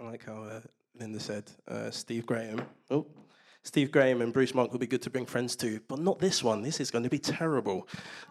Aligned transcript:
I 0.00 0.04
like 0.04 0.24
how 0.26 0.44
uh, 0.44 0.60
Linda 0.98 1.18
said 1.18 1.50
uh, 1.66 1.90
Steve 1.90 2.24
Graham. 2.24 2.62
Oh, 2.88 3.04
Steve 3.64 3.90
Graham 3.90 4.22
and 4.22 4.32
Bruce 4.32 4.54
Monk 4.54 4.70
would 4.70 4.80
be 4.80 4.86
good 4.86 5.02
to 5.02 5.10
bring 5.10 5.26
friends 5.26 5.56
to, 5.56 5.80
but 5.88 5.98
not 5.98 6.20
this 6.20 6.44
one. 6.44 6.62
This 6.62 6.78
is 6.78 6.92
going 6.92 7.02
to 7.02 7.10
be 7.10 7.18
terrible. 7.18 7.88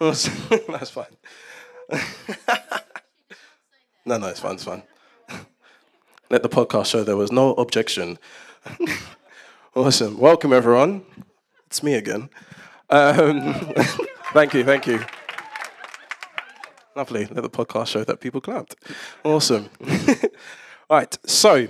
That's 0.00 0.26
fine. 0.90 1.16
no, 4.04 4.18
no, 4.18 4.26
it's 4.26 4.40
fine, 4.40 4.54
it's 4.54 4.64
fine. 4.64 4.82
Let 6.30 6.42
the 6.42 6.48
podcast 6.48 6.86
show 6.86 7.04
there 7.04 7.16
was 7.16 7.30
no 7.30 7.54
objection. 7.54 8.18
awesome. 9.76 10.18
Welcome, 10.18 10.52
everyone. 10.52 11.04
It's 11.66 11.84
me 11.84 11.94
again. 11.94 12.28
Um, 12.88 13.54
thank 14.32 14.54
you, 14.54 14.64
thank 14.64 14.88
you. 14.88 15.04
Lovely. 16.96 17.26
Let 17.26 17.42
the 17.42 17.50
podcast 17.50 17.88
show 17.88 18.04
that 18.04 18.20
people 18.20 18.40
clapped. 18.40 18.74
Awesome. 19.24 19.70
All 20.90 20.98
right. 20.98 21.18
So, 21.24 21.68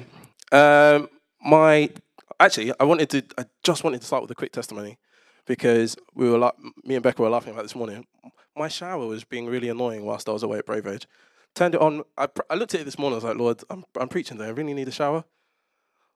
um, 0.50 1.08
my 1.44 1.90
actually, 2.38 2.72
I 2.80 2.84
wanted 2.84 3.10
to. 3.10 3.22
I 3.38 3.44
just 3.62 3.84
wanted 3.84 4.00
to 4.00 4.06
start 4.06 4.22
with 4.22 4.30
a 4.30 4.34
quick 4.34 4.52
testimony 4.52 4.98
because 5.46 5.96
we 6.14 6.28
were 6.28 6.38
like, 6.38 6.54
me 6.84 6.94
and 6.94 7.02
Becca 7.02 7.20
were 7.20 7.28
laughing 7.28 7.52
about 7.52 7.62
this 7.62 7.74
morning. 7.74 8.06
My 8.56 8.68
shower 8.68 9.06
was 9.06 9.24
being 9.24 9.46
really 9.46 9.68
annoying 9.68 10.04
whilst 10.04 10.28
I 10.28 10.32
was 10.32 10.42
away 10.42 10.58
at 10.58 10.66
Brave 10.66 10.86
Edge. 10.86 11.06
Turned 11.54 11.74
it 11.74 11.80
on. 11.80 12.02
I, 12.16 12.28
I 12.48 12.54
looked 12.54 12.74
at 12.74 12.80
it 12.80 12.84
this 12.84 12.98
morning. 12.98 13.14
I 13.14 13.18
was 13.18 13.24
like, 13.24 13.36
Lord, 13.36 13.62
I'm, 13.68 13.84
I'm 13.98 14.08
preaching 14.08 14.38
today. 14.38 14.48
I 14.48 14.52
really 14.52 14.74
need 14.74 14.88
a 14.88 14.92
shower. 14.92 15.24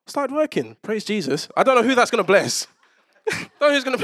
Started 0.07 0.33
working. 0.35 0.77
Praise 0.81 1.03
Jesus. 1.03 1.49
I 1.57 1.63
don't 1.63 1.75
know 1.75 1.83
who 1.83 1.95
that's 1.95 2.11
going 2.11 2.23
to 2.23 2.27
bless. 2.27 2.67
no, 3.61 3.71
who's 3.71 3.83
gonna. 3.83 3.97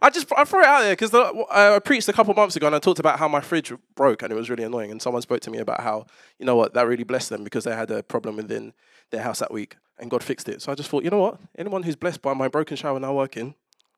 I 0.00 0.10
just 0.10 0.30
I 0.36 0.44
throw 0.44 0.60
it 0.60 0.66
out 0.66 0.80
there 0.80 0.92
because 0.92 1.14
I 1.50 1.78
preached 1.80 2.08
a 2.08 2.12
couple 2.12 2.32
months 2.34 2.56
ago 2.56 2.66
and 2.66 2.74
I 2.74 2.78
talked 2.78 2.98
about 2.98 3.18
how 3.18 3.28
my 3.28 3.40
fridge 3.40 3.72
broke 3.94 4.22
and 4.22 4.32
it 4.32 4.34
was 4.34 4.48
really 4.48 4.64
annoying. 4.64 4.90
And 4.90 5.00
someone 5.00 5.22
spoke 5.22 5.40
to 5.40 5.50
me 5.50 5.58
about 5.58 5.80
how 5.80 6.06
you 6.38 6.46
know 6.46 6.56
what 6.56 6.74
that 6.74 6.86
really 6.86 7.04
blessed 7.04 7.30
them 7.30 7.44
because 7.44 7.64
they 7.64 7.74
had 7.74 7.90
a 7.90 8.02
problem 8.02 8.36
within 8.36 8.72
their 9.10 9.22
house 9.22 9.40
that 9.40 9.52
week 9.52 9.76
and 9.98 10.10
God 10.10 10.22
fixed 10.22 10.48
it. 10.48 10.62
So 10.62 10.72
I 10.72 10.74
just 10.74 10.88
thought, 10.88 11.04
you 11.04 11.10
know 11.10 11.20
what? 11.20 11.38
Anyone 11.56 11.82
who's 11.82 11.96
blessed 11.96 12.22
by 12.22 12.32
my 12.34 12.48
broken 12.48 12.76
shower 12.76 12.98
now 12.98 13.12
working, 13.12 13.54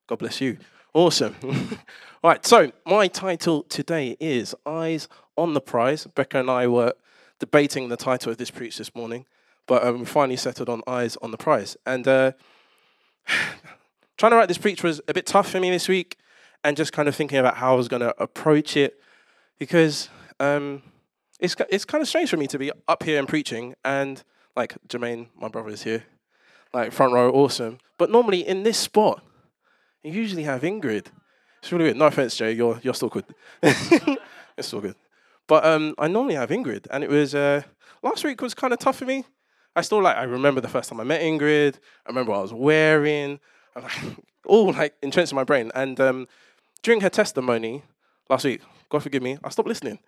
God 0.07 0.19
bless 0.19 0.41
you. 0.41 0.59
Awesome. 0.93 1.37
All 2.23 2.31
right. 2.31 2.45
So 2.45 2.73
my 2.85 3.09
title 3.09 3.63
today 3.65 4.17
is 4.19 4.55
Eyes 4.67 5.09
on 5.37 5.55
the 5.55 5.61
Prize. 5.61 6.07
Becca 6.07 6.41
and 6.41 6.51
I 6.51 6.67
were 6.67 6.95
debating 7.39 7.89
the 7.89 7.97
title 7.97 8.33
of 8.33 8.39
this 8.39 8.51
preach 8.51 8.79
this 8.79 8.95
morning, 8.95 9.27
but 9.67 9.85
um, 9.85 10.01
we 10.01 10.05
finally 10.05 10.37
settled 10.37 10.69
on 10.69 10.83
Eyes 10.87 11.17
on 11.23 11.31
the 11.31 11.39
Prize 11.39 11.77
and. 11.87 12.09
Uh, 12.09 12.33
trying 14.17 14.31
to 14.31 14.37
write 14.37 14.49
this 14.49 14.59
preach 14.59 14.83
was 14.83 15.01
a 15.09 15.15
bit 15.15 15.27
tough 15.27 15.51
for 15.51 15.61
me 15.61 15.71
this 15.71 15.89
week, 15.89 16.17
and 16.63 16.77
just 16.77 16.93
kind 16.93 17.09
of 17.09 17.15
thinking 17.15 17.39
about 17.39 17.57
how 17.57 17.73
I 17.73 17.77
was 17.77 17.89
going 17.89 18.01
to 18.01 18.15
approach 18.23 18.77
it, 18.77 19.01
because 19.59 20.09
um, 20.41 20.83
it's 21.41 21.55
it's 21.71 21.85
kind 21.85 22.03
of 22.03 22.09
strange 22.09 22.31
for 22.31 22.37
me 22.37 22.47
to 22.49 22.59
be 22.59 22.71
up 22.89 23.03
here 23.03 23.19
and 23.19 23.29
preaching, 23.29 23.75
and 23.85 24.23
like 24.57 24.77
Jermaine, 24.89 25.29
my 25.37 25.49
brother 25.49 25.71
is 25.71 25.83
here, 25.83 26.05
like 26.73 26.93
front 26.93 27.13
row, 27.13 27.31
awesome. 27.31 27.79
But 27.99 28.11
normally 28.11 28.47
in 28.47 28.63
this 28.63 28.79
spot, 28.79 29.23
you 30.03 30.13
usually 30.13 30.45
have 30.45 30.63
Ingrid. 30.63 31.07
It's 31.61 31.73
really 31.73 31.85
weird. 31.85 31.97
No 31.97 32.07
offense, 32.07 32.37
Jay, 32.37 32.53
you're 32.53 32.79
you're 32.83 32.95
still 32.95 33.09
good. 33.09 33.25
it's 33.63 34.69
still 34.69 34.81
good. 34.81 34.97
But 35.47 35.65
um, 35.65 35.95
I 35.99 36.09
normally 36.09 36.35
have 36.35 36.51
Ingrid, 36.51 36.87
and 36.91 37.05
it 37.05 37.11
was 37.11 37.35
uh, 37.35 37.63
last 38.03 38.25
week 38.25 38.41
was 38.41 38.55
kind 38.55 38.73
of 38.73 38.79
tough 38.79 38.97
for 38.97 39.05
me. 39.05 39.25
I 39.77 39.83
still 39.83 40.01
like 40.01 40.17
I 40.17 40.25
remember 40.25 40.61
the 40.61 40.69
first 40.69 40.89
time 40.89 41.01
I 41.01 41.05
met 41.05 41.21
Ingrid. 41.21 41.77
I 42.07 42.11
remember 42.11 42.33
what 42.33 42.39
I 42.39 42.43
was 42.43 42.53
wearing. 42.55 43.41
all 44.47 44.73
like 44.73 44.95
entrenched 45.03 45.33
in 45.33 45.37
my 45.37 45.45
brain. 45.45 45.71
And 45.75 45.99
um, 46.01 46.29
during 46.83 47.01
her 47.01 47.11
testimony 47.11 47.83
last 48.29 48.45
week, 48.45 48.61
God 48.89 49.03
forgive 49.03 49.23
me, 49.23 49.39
I 49.43 49.49
stopped 49.49 49.69
listening. 49.69 49.99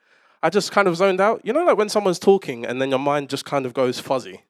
I 0.43 0.51
just 0.51 0.71
kind 0.71 0.87
of 0.87 0.97
zoned 0.97 1.21
out. 1.21 1.41
You 1.45 1.53
know, 1.53 1.65
like 1.65 1.79
when 1.79 1.89
someone's 1.89 2.19
talking 2.19 2.65
and 2.65 2.81
then 2.81 2.91
your 2.91 2.99
mind 2.99 3.31
just 3.31 3.45
kind 3.45 3.67
of 3.67 3.75
goes 3.75 3.99
fuzzy. 3.99 4.43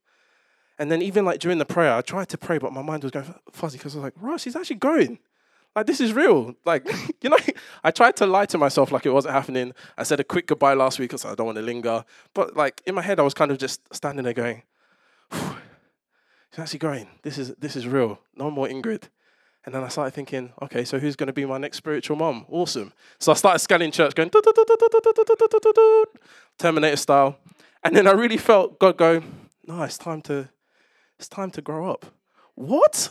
And 0.78 0.92
then 0.92 1.00
even 1.00 1.24
like 1.24 1.40
during 1.40 1.58
the 1.58 1.64
prayer, 1.64 1.94
I 1.94 2.02
tried 2.02 2.28
to 2.30 2.38
pray, 2.38 2.58
but 2.58 2.72
my 2.72 2.82
mind 2.82 3.02
was 3.02 3.12
going 3.12 3.34
fuzzy 3.50 3.78
because 3.78 3.94
I 3.94 3.98
was 3.98 4.04
like, 4.04 4.14
Ross, 4.20 4.42
she's 4.42 4.56
actually 4.56 4.76
going. 4.76 5.18
Like 5.74 5.86
this 5.86 6.00
is 6.00 6.12
real. 6.12 6.54
Like, 6.64 6.86
you 7.22 7.30
know, 7.30 7.38
I 7.84 7.90
tried 7.90 8.16
to 8.16 8.26
lie 8.26 8.46
to 8.46 8.58
myself 8.58 8.92
like 8.92 9.06
it 9.06 9.10
wasn't 9.10 9.34
happening. 9.34 9.72
I 9.96 10.02
said 10.02 10.20
a 10.20 10.24
quick 10.24 10.46
goodbye 10.46 10.74
last 10.74 10.98
week 10.98 11.10
because 11.10 11.24
I 11.24 11.34
don't 11.34 11.46
want 11.46 11.56
to 11.56 11.62
linger. 11.62 12.04
But 12.34 12.56
like 12.56 12.82
in 12.86 12.94
my 12.94 13.02
head, 13.02 13.20
I 13.20 13.22
was 13.22 13.34
kind 13.34 13.50
of 13.50 13.58
just 13.58 13.80
standing 13.94 14.24
there 14.24 14.32
going, 14.34 14.62
He's 16.56 16.62
actually 16.62 16.78
growing. 16.78 17.06
This 17.22 17.36
is 17.36 17.54
this 17.56 17.76
is 17.76 17.86
real. 17.86 18.18
No 18.34 18.50
more 18.50 18.66
Ingrid. 18.66 19.10
And 19.66 19.74
then 19.74 19.84
I 19.84 19.88
started 19.88 20.14
thinking, 20.14 20.54
okay, 20.62 20.86
so 20.86 20.98
who's 20.98 21.14
going 21.14 21.26
to 21.26 21.32
be 21.34 21.44
my 21.44 21.58
next 21.58 21.76
spiritual 21.76 22.16
mom? 22.16 22.46
Awesome. 22.48 22.94
So 23.18 23.32
I 23.32 23.34
started 23.34 23.58
scanning 23.58 23.90
church, 23.90 24.14
going 24.14 24.30
Terminator 26.58 26.96
style, 26.96 27.36
and 27.84 27.94
then 27.94 28.06
I 28.06 28.12
really 28.12 28.38
felt 28.38 28.78
God 28.78 28.96
go, 28.96 29.22
no, 29.66 29.82
it's 29.82 29.98
time 29.98 30.22
to, 30.22 30.48
it's 31.18 31.28
time 31.28 31.50
to 31.50 31.60
grow 31.60 31.90
up. 31.90 32.06
What? 32.54 33.10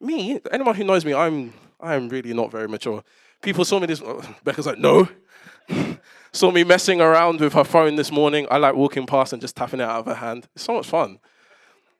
Me? 0.00 0.38
Anyone 0.52 0.76
who 0.76 0.84
knows 0.84 1.04
me, 1.04 1.12
I'm, 1.12 1.54
I'm 1.80 2.08
really 2.08 2.34
not 2.34 2.52
very 2.52 2.68
mature. 2.68 3.02
People 3.42 3.64
saw 3.64 3.80
me 3.80 3.86
this. 3.86 4.00
Becca's 4.44 4.66
like, 4.66 4.78
no. 4.78 5.08
saw 6.32 6.52
me 6.52 6.62
messing 6.62 7.00
around 7.00 7.40
with 7.40 7.54
her 7.54 7.64
phone 7.64 7.96
this 7.96 8.12
morning. 8.12 8.46
I 8.48 8.58
like 8.58 8.76
walking 8.76 9.06
past 9.06 9.32
and 9.32 9.42
just 9.42 9.56
tapping 9.56 9.80
it 9.80 9.84
out 9.84 10.00
of 10.00 10.06
her 10.06 10.14
hand. 10.14 10.46
It's 10.54 10.64
so 10.64 10.74
much 10.74 10.86
fun. 10.86 11.18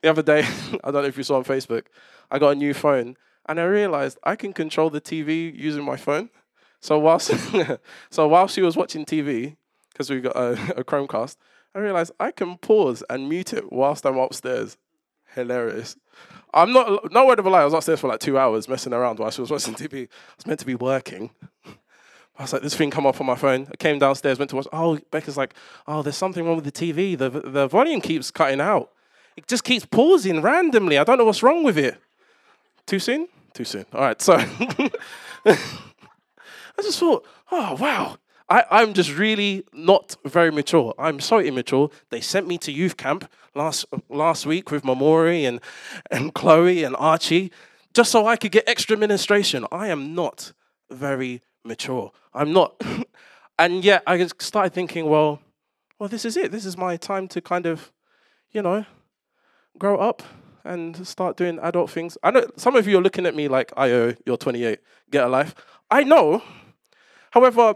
The 0.06 0.12
other 0.12 0.22
day, 0.22 0.46
I 0.84 0.92
don't 0.92 1.02
know 1.02 1.08
if 1.08 1.16
you 1.16 1.24
saw 1.24 1.34
on 1.34 1.42
Facebook, 1.42 1.86
I 2.30 2.38
got 2.38 2.50
a 2.50 2.54
new 2.54 2.74
phone 2.74 3.16
and 3.46 3.58
I 3.58 3.64
realized 3.64 4.18
I 4.22 4.36
can 4.36 4.52
control 4.52 4.88
the 4.88 5.00
TV 5.00 5.52
using 5.52 5.82
my 5.82 5.96
phone. 5.96 6.30
So 6.78 6.96
whilst 6.96 7.32
so 8.10 8.28
while 8.28 8.46
she 8.46 8.62
was 8.62 8.76
watching 8.76 9.04
TV, 9.04 9.56
because 9.90 10.08
we 10.08 10.20
got 10.20 10.36
a, 10.36 10.52
a 10.76 10.84
Chromecast, 10.84 11.38
I 11.74 11.80
realized 11.80 12.12
I 12.20 12.30
can 12.30 12.56
pause 12.58 13.02
and 13.10 13.28
mute 13.28 13.52
it 13.52 13.72
whilst 13.72 14.06
I'm 14.06 14.16
upstairs. 14.16 14.76
Hilarious. 15.34 15.96
I'm 16.54 16.72
not 16.72 17.10
no 17.10 17.26
word 17.26 17.40
of 17.40 17.46
a 17.46 17.50
lie. 17.50 17.62
I 17.62 17.64
was 17.64 17.74
upstairs 17.74 17.98
for 17.98 18.06
like 18.06 18.20
two 18.20 18.38
hours 18.38 18.68
messing 18.68 18.92
around 18.92 19.18
while 19.18 19.32
she 19.32 19.40
was 19.40 19.50
watching 19.50 19.74
TV. 19.74 20.04
I 20.04 20.36
was 20.36 20.46
meant 20.46 20.60
to 20.60 20.66
be 20.66 20.76
working. 20.76 21.30
I 22.38 22.42
was 22.42 22.52
like, 22.52 22.62
this 22.62 22.76
thing 22.76 22.92
come 22.92 23.06
up 23.06 23.20
on 23.20 23.26
my 23.26 23.34
phone. 23.34 23.66
I 23.72 23.76
came 23.76 23.98
downstairs, 23.98 24.38
went 24.38 24.50
to 24.50 24.56
watch. 24.56 24.68
Oh, 24.72 25.00
Becca's 25.10 25.36
like, 25.36 25.54
oh, 25.88 26.02
there's 26.02 26.16
something 26.16 26.44
wrong 26.44 26.54
with 26.54 26.64
the 26.64 26.70
TV. 26.70 27.18
The 27.18 27.28
the 27.28 27.66
volume 27.66 28.00
keeps 28.00 28.30
cutting 28.30 28.60
out. 28.60 28.92
It 29.36 29.47
just 29.47 29.64
keeps 29.64 29.84
pausing 29.84 30.41
randomly. 30.41 30.98
I 30.98 31.04
don't 31.04 31.19
know 31.19 31.24
what's 31.24 31.42
wrong 31.42 31.62
with 31.62 31.78
it. 31.78 31.98
Too 32.86 32.98
soon? 32.98 33.28
Too 33.52 33.64
soon. 33.64 33.86
All 33.92 34.00
right, 34.00 34.20
so 34.20 34.34
I 35.47 35.58
just 36.82 36.98
thought, 36.98 37.26
oh, 37.50 37.76
wow. 37.76 38.16
I, 38.48 38.64
I'm 38.70 38.94
just 38.94 39.16
really 39.16 39.64
not 39.72 40.16
very 40.24 40.52
mature. 40.52 40.94
I'm 40.98 41.19
so 41.20 41.41
immature. 41.41 41.91
They 42.10 42.20
sent 42.20 42.47
me 42.47 42.58
to 42.58 42.70
youth 42.70 42.97
camp 42.97 43.28
last 43.56 43.86
last 44.08 44.47
week 44.47 44.70
with 44.70 44.84
Mamori 44.84 45.42
and, 45.48 45.60
and 46.12 46.32
Chloe 46.32 46.84
and 46.84 46.94
Archie 46.97 47.50
just 47.97 48.12
so 48.12 48.26
I 48.26 48.36
could 48.36 48.53
get 48.53 48.68
extra 48.68 48.97
ministration. 48.97 49.66
I 49.72 49.88
am 49.88 50.14
not 50.14 50.53
very 50.91 51.41
mature. 51.64 52.12
I'm 52.34 52.53
not. 52.53 52.80
and 53.58 53.82
yet 53.82 54.03
I 54.06 54.24
started 54.38 54.74
thinking, 54.74 55.08
well, 55.08 55.41
well, 55.98 56.08
this 56.08 56.26
is 56.26 56.36
it. 56.36 56.53
This 56.53 56.66
is 56.66 56.76
my 56.76 56.98
time 56.98 57.26
to 57.28 57.41
kind 57.41 57.64
of, 57.64 57.91
you 58.53 58.60
know, 58.60 58.84
grow 59.78 59.98
up 59.98 60.22
and 60.64 61.06
start 61.06 61.37
doing 61.37 61.59
adult 61.60 61.91
things. 61.91 62.19
I 62.22 62.31
know 62.31 62.47
some 62.56 62.76
of 62.76 62.87
you 62.87 62.98
are 62.98 63.03
looking 63.03 63.26
at 63.26 63.34
me 63.34 63.48
like, 63.48 63.72
I 63.76 63.88
Ayo, 63.88 64.19
you're 64.26 64.37
28, 64.37 64.81
get 65.10 65.25
a 65.25 65.28
life. 65.28 65.54
I 65.91 66.03
know. 66.03 66.42
However, 67.31 67.75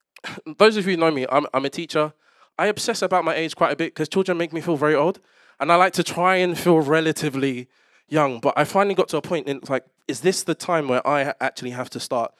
those 0.58 0.76
of 0.76 0.86
you 0.86 0.92
who 0.92 0.96
know 0.98 1.10
me, 1.10 1.26
I'm, 1.30 1.46
I'm 1.54 1.64
a 1.64 1.70
teacher. 1.70 2.12
I 2.58 2.66
obsess 2.66 3.02
about 3.02 3.24
my 3.24 3.34
age 3.34 3.56
quite 3.56 3.72
a 3.72 3.76
bit 3.76 3.94
because 3.94 4.08
children 4.08 4.36
make 4.36 4.52
me 4.52 4.60
feel 4.60 4.76
very 4.76 4.94
old. 4.94 5.20
And 5.60 5.72
I 5.72 5.76
like 5.76 5.92
to 5.94 6.04
try 6.04 6.36
and 6.36 6.58
feel 6.58 6.80
relatively 6.80 7.68
young. 8.08 8.40
But 8.40 8.54
I 8.56 8.64
finally 8.64 8.94
got 8.94 9.08
to 9.08 9.16
a 9.16 9.22
point 9.22 9.48
in 9.48 9.60
like, 9.68 9.84
is 10.06 10.20
this 10.20 10.42
the 10.42 10.54
time 10.54 10.88
where 10.88 11.06
I 11.06 11.34
actually 11.40 11.70
have 11.70 11.90
to 11.90 12.00
start 12.00 12.32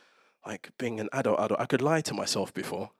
like 0.46 0.70
being 0.78 1.00
an 1.00 1.08
adult 1.12 1.40
adult? 1.40 1.60
I 1.60 1.66
could 1.66 1.82
lie 1.82 2.00
to 2.02 2.14
myself 2.14 2.52
before 2.52 2.90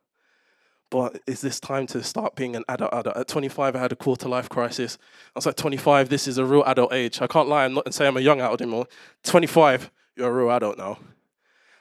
but 0.91 1.21
is 1.26 1.41
this 1.41 1.60
time 1.60 1.87
to 1.88 2.03
start 2.03 2.34
being 2.34 2.56
an 2.56 2.65
adult 2.69 2.93
adult? 2.93 3.16
At 3.16 3.28
25, 3.28 3.76
I 3.76 3.78
had 3.78 3.93
a 3.93 3.97
quarter 3.97 4.28
life 4.28 4.49
crisis. 4.49 4.99
I 5.34 5.38
was 5.38 5.47
like, 5.47 5.56
25, 5.56 6.08
this 6.08 6.26
is 6.26 6.38
a 6.38 6.44
real 6.44 6.64
adult 6.64 6.93
age. 6.93 7.20
I 7.20 7.26
can't 7.26 7.49
lie 7.49 7.64
I'm 7.64 7.75
not, 7.75 7.85
and 7.87 7.94
say 7.94 8.06
I'm 8.06 8.17
a 8.17 8.20
young 8.20 8.40
adult 8.40 8.61
anymore. 8.61 8.87
25, 9.25 9.90
you're 10.17 10.29
a 10.29 10.32
real 10.32 10.50
adult 10.50 10.79
now. 10.79 10.99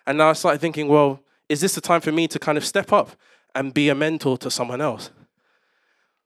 And 0.05 0.17
now 0.17 0.29
I 0.29 0.33
started 0.33 0.59
thinking, 0.59 0.87
well, 0.87 1.21
is 1.49 1.61
this 1.61 1.75
the 1.75 1.81
time 1.81 2.01
for 2.01 2.11
me 2.11 2.27
to 2.27 2.39
kind 2.39 2.57
of 2.57 2.65
step 2.65 2.91
up 2.91 3.11
and 3.55 3.73
be 3.73 3.89
a 3.89 3.95
mentor 3.95 4.37
to 4.39 4.51
someone 4.51 4.81
else? 4.81 5.11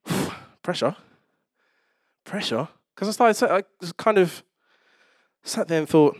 Pressure. 0.63 0.95
Pressure. 2.23 2.67
Because 2.95 3.19
I 3.19 3.31
started, 3.31 3.65
I 3.81 3.91
kind 3.97 4.17
of 4.17 4.43
sat 5.43 5.67
there 5.67 5.79
and 5.79 5.89
thought, 5.89 6.17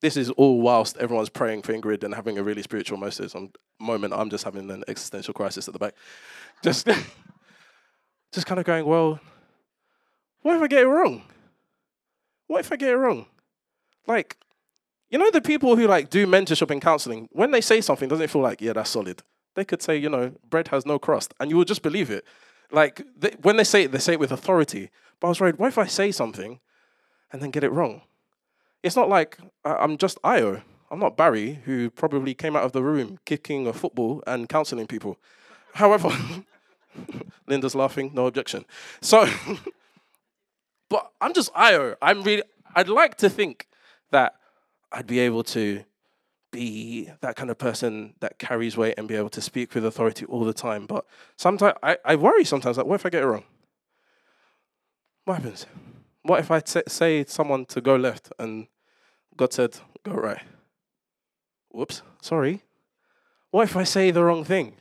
this 0.00 0.16
is 0.16 0.30
all 0.30 0.60
whilst 0.60 0.96
everyone's 0.96 1.28
praying 1.28 1.62
for 1.62 1.72
Ingrid 1.72 2.04
and 2.04 2.14
having 2.14 2.38
a 2.38 2.42
really 2.42 2.62
spiritual 2.62 3.02
um, 3.34 3.52
moment. 3.78 4.14
I'm 4.14 4.30
just 4.30 4.44
having 4.44 4.70
an 4.70 4.82
existential 4.88 5.34
crisis 5.34 5.68
at 5.68 5.74
the 5.74 5.78
back. 5.78 5.94
Just, 6.62 6.88
just 8.32 8.46
kind 8.46 8.58
of 8.58 8.64
going, 8.64 8.86
well, 8.86 9.20
what 10.42 10.56
if 10.56 10.62
I 10.62 10.68
get 10.68 10.82
it 10.82 10.88
wrong? 10.88 11.22
What 12.46 12.60
if 12.60 12.72
I 12.72 12.76
get 12.76 12.90
it 12.90 12.96
wrong? 12.96 13.26
Like, 14.06 14.38
you 15.10 15.18
know, 15.18 15.30
the 15.30 15.40
people 15.40 15.76
who 15.76 15.86
like 15.86 16.08
do 16.08 16.26
mentorship 16.26 16.70
and 16.70 16.80
counseling, 16.80 17.28
when 17.32 17.50
they 17.50 17.60
say 17.60 17.80
something, 17.80 18.08
doesn't 18.08 18.24
it 18.24 18.30
feel 18.30 18.42
like, 18.42 18.60
yeah, 18.60 18.72
that's 18.72 18.90
solid? 18.90 19.22
They 19.54 19.64
could 19.64 19.82
say, 19.82 19.96
you 19.96 20.08
know, 20.08 20.32
bread 20.48 20.68
has 20.68 20.86
no 20.86 20.98
crust, 20.98 21.34
and 21.40 21.50
you 21.50 21.56
will 21.56 21.64
just 21.64 21.82
believe 21.82 22.10
it. 22.10 22.24
Like 22.70 23.02
they, 23.16 23.34
when 23.42 23.56
they 23.56 23.64
say 23.64 23.84
it, 23.84 23.92
they 23.92 23.98
say 23.98 24.14
it 24.14 24.20
with 24.20 24.32
authority. 24.32 24.90
But 25.18 25.26
I 25.26 25.30
was 25.30 25.40
worried, 25.40 25.58
what 25.58 25.68
if 25.68 25.78
I 25.78 25.86
say 25.86 26.12
something 26.12 26.60
and 27.32 27.42
then 27.42 27.50
get 27.50 27.64
it 27.64 27.72
wrong? 27.72 28.02
It's 28.82 28.96
not 28.96 29.08
like 29.08 29.38
uh, 29.64 29.76
I'm 29.78 29.96
just 29.96 30.20
Ayo. 30.22 30.62
I'm 30.90 30.98
not 30.98 31.16
Barry, 31.16 31.60
who 31.64 31.90
probably 31.90 32.34
came 32.34 32.56
out 32.56 32.64
of 32.64 32.72
the 32.72 32.82
room 32.82 33.18
kicking 33.24 33.66
a 33.66 33.72
football 33.72 34.22
and 34.26 34.48
counseling 34.48 34.86
people. 34.86 35.18
However, 35.74 36.10
Linda's 37.46 37.76
laughing, 37.76 38.10
no 38.12 38.26
objection. 38.26 38.64
So, 39.00 39.28
but 40.88 41.12
I'm 41.20 41.32
just 41.32 41.52
Ayo. 41.54 41.96
I'm 42.02 42.22
really, 42.22 42.42
I'd 42.74 42.88
like 42.88 43.16
to 43.18 43.30
think 43.30 43.68
that 44.10 44.34
I'd 44.90 45.06
be 45.06 45.20
able 45.20 45.44
to 45.44 45.84
be 46.50 47.08
that 47.20 47.36
kind 47.36 47.50
of 47.50 47.58
person 47.58 48.14
that 48.18 48.40
carries 48.40 48.76
weight 48.76 48.94
and 48.98 49.06
be 49.06 49.14
able 49.14 49.28
to 49.30 49.40
speak 49.40 49.74
with 49.74 49.84
authority 49.84 50.26
all 50.26 50.44
the 50.44 50.52
time. 50.52 50.86
But 50.86 51.04
sometimes 51.36 51.76
I, 51.82 51.98
I 52.04 52.16
worry 52.16 52.44
sometimes, 52.44 52.76
like, 52.76 52.86
what 52.86 52.96
if 52.96 53.06
I 53.06 53.10
get 53.10 53.22
it 53.22 53.26
wrong? 53.26 53.44
What 55.24 55.36
happens? 55.36 55.66
What 56.22 56.40
if 56.40 56.50
I 56.50 56.60
t- 56.60 56.82
say 56.86 57.24
someone 57.24 57.64
to 57.66 57.80
go 57.80 57.96
left 57.96 58.32
and 58.38 58.66
God 59.36 59.52
said, 59.52 59.78
go 60.02 60.12
right? 60.12 60.42
Whoops, 61.70 62.02
sorry. 62.20 62.62
What 63.50 63.62
if 63.62 63.76
I 63.76 63.84
say 63.84 64.10
the 64.10 64.24
wrong 64.24 64.44
thing? 64.44 64.74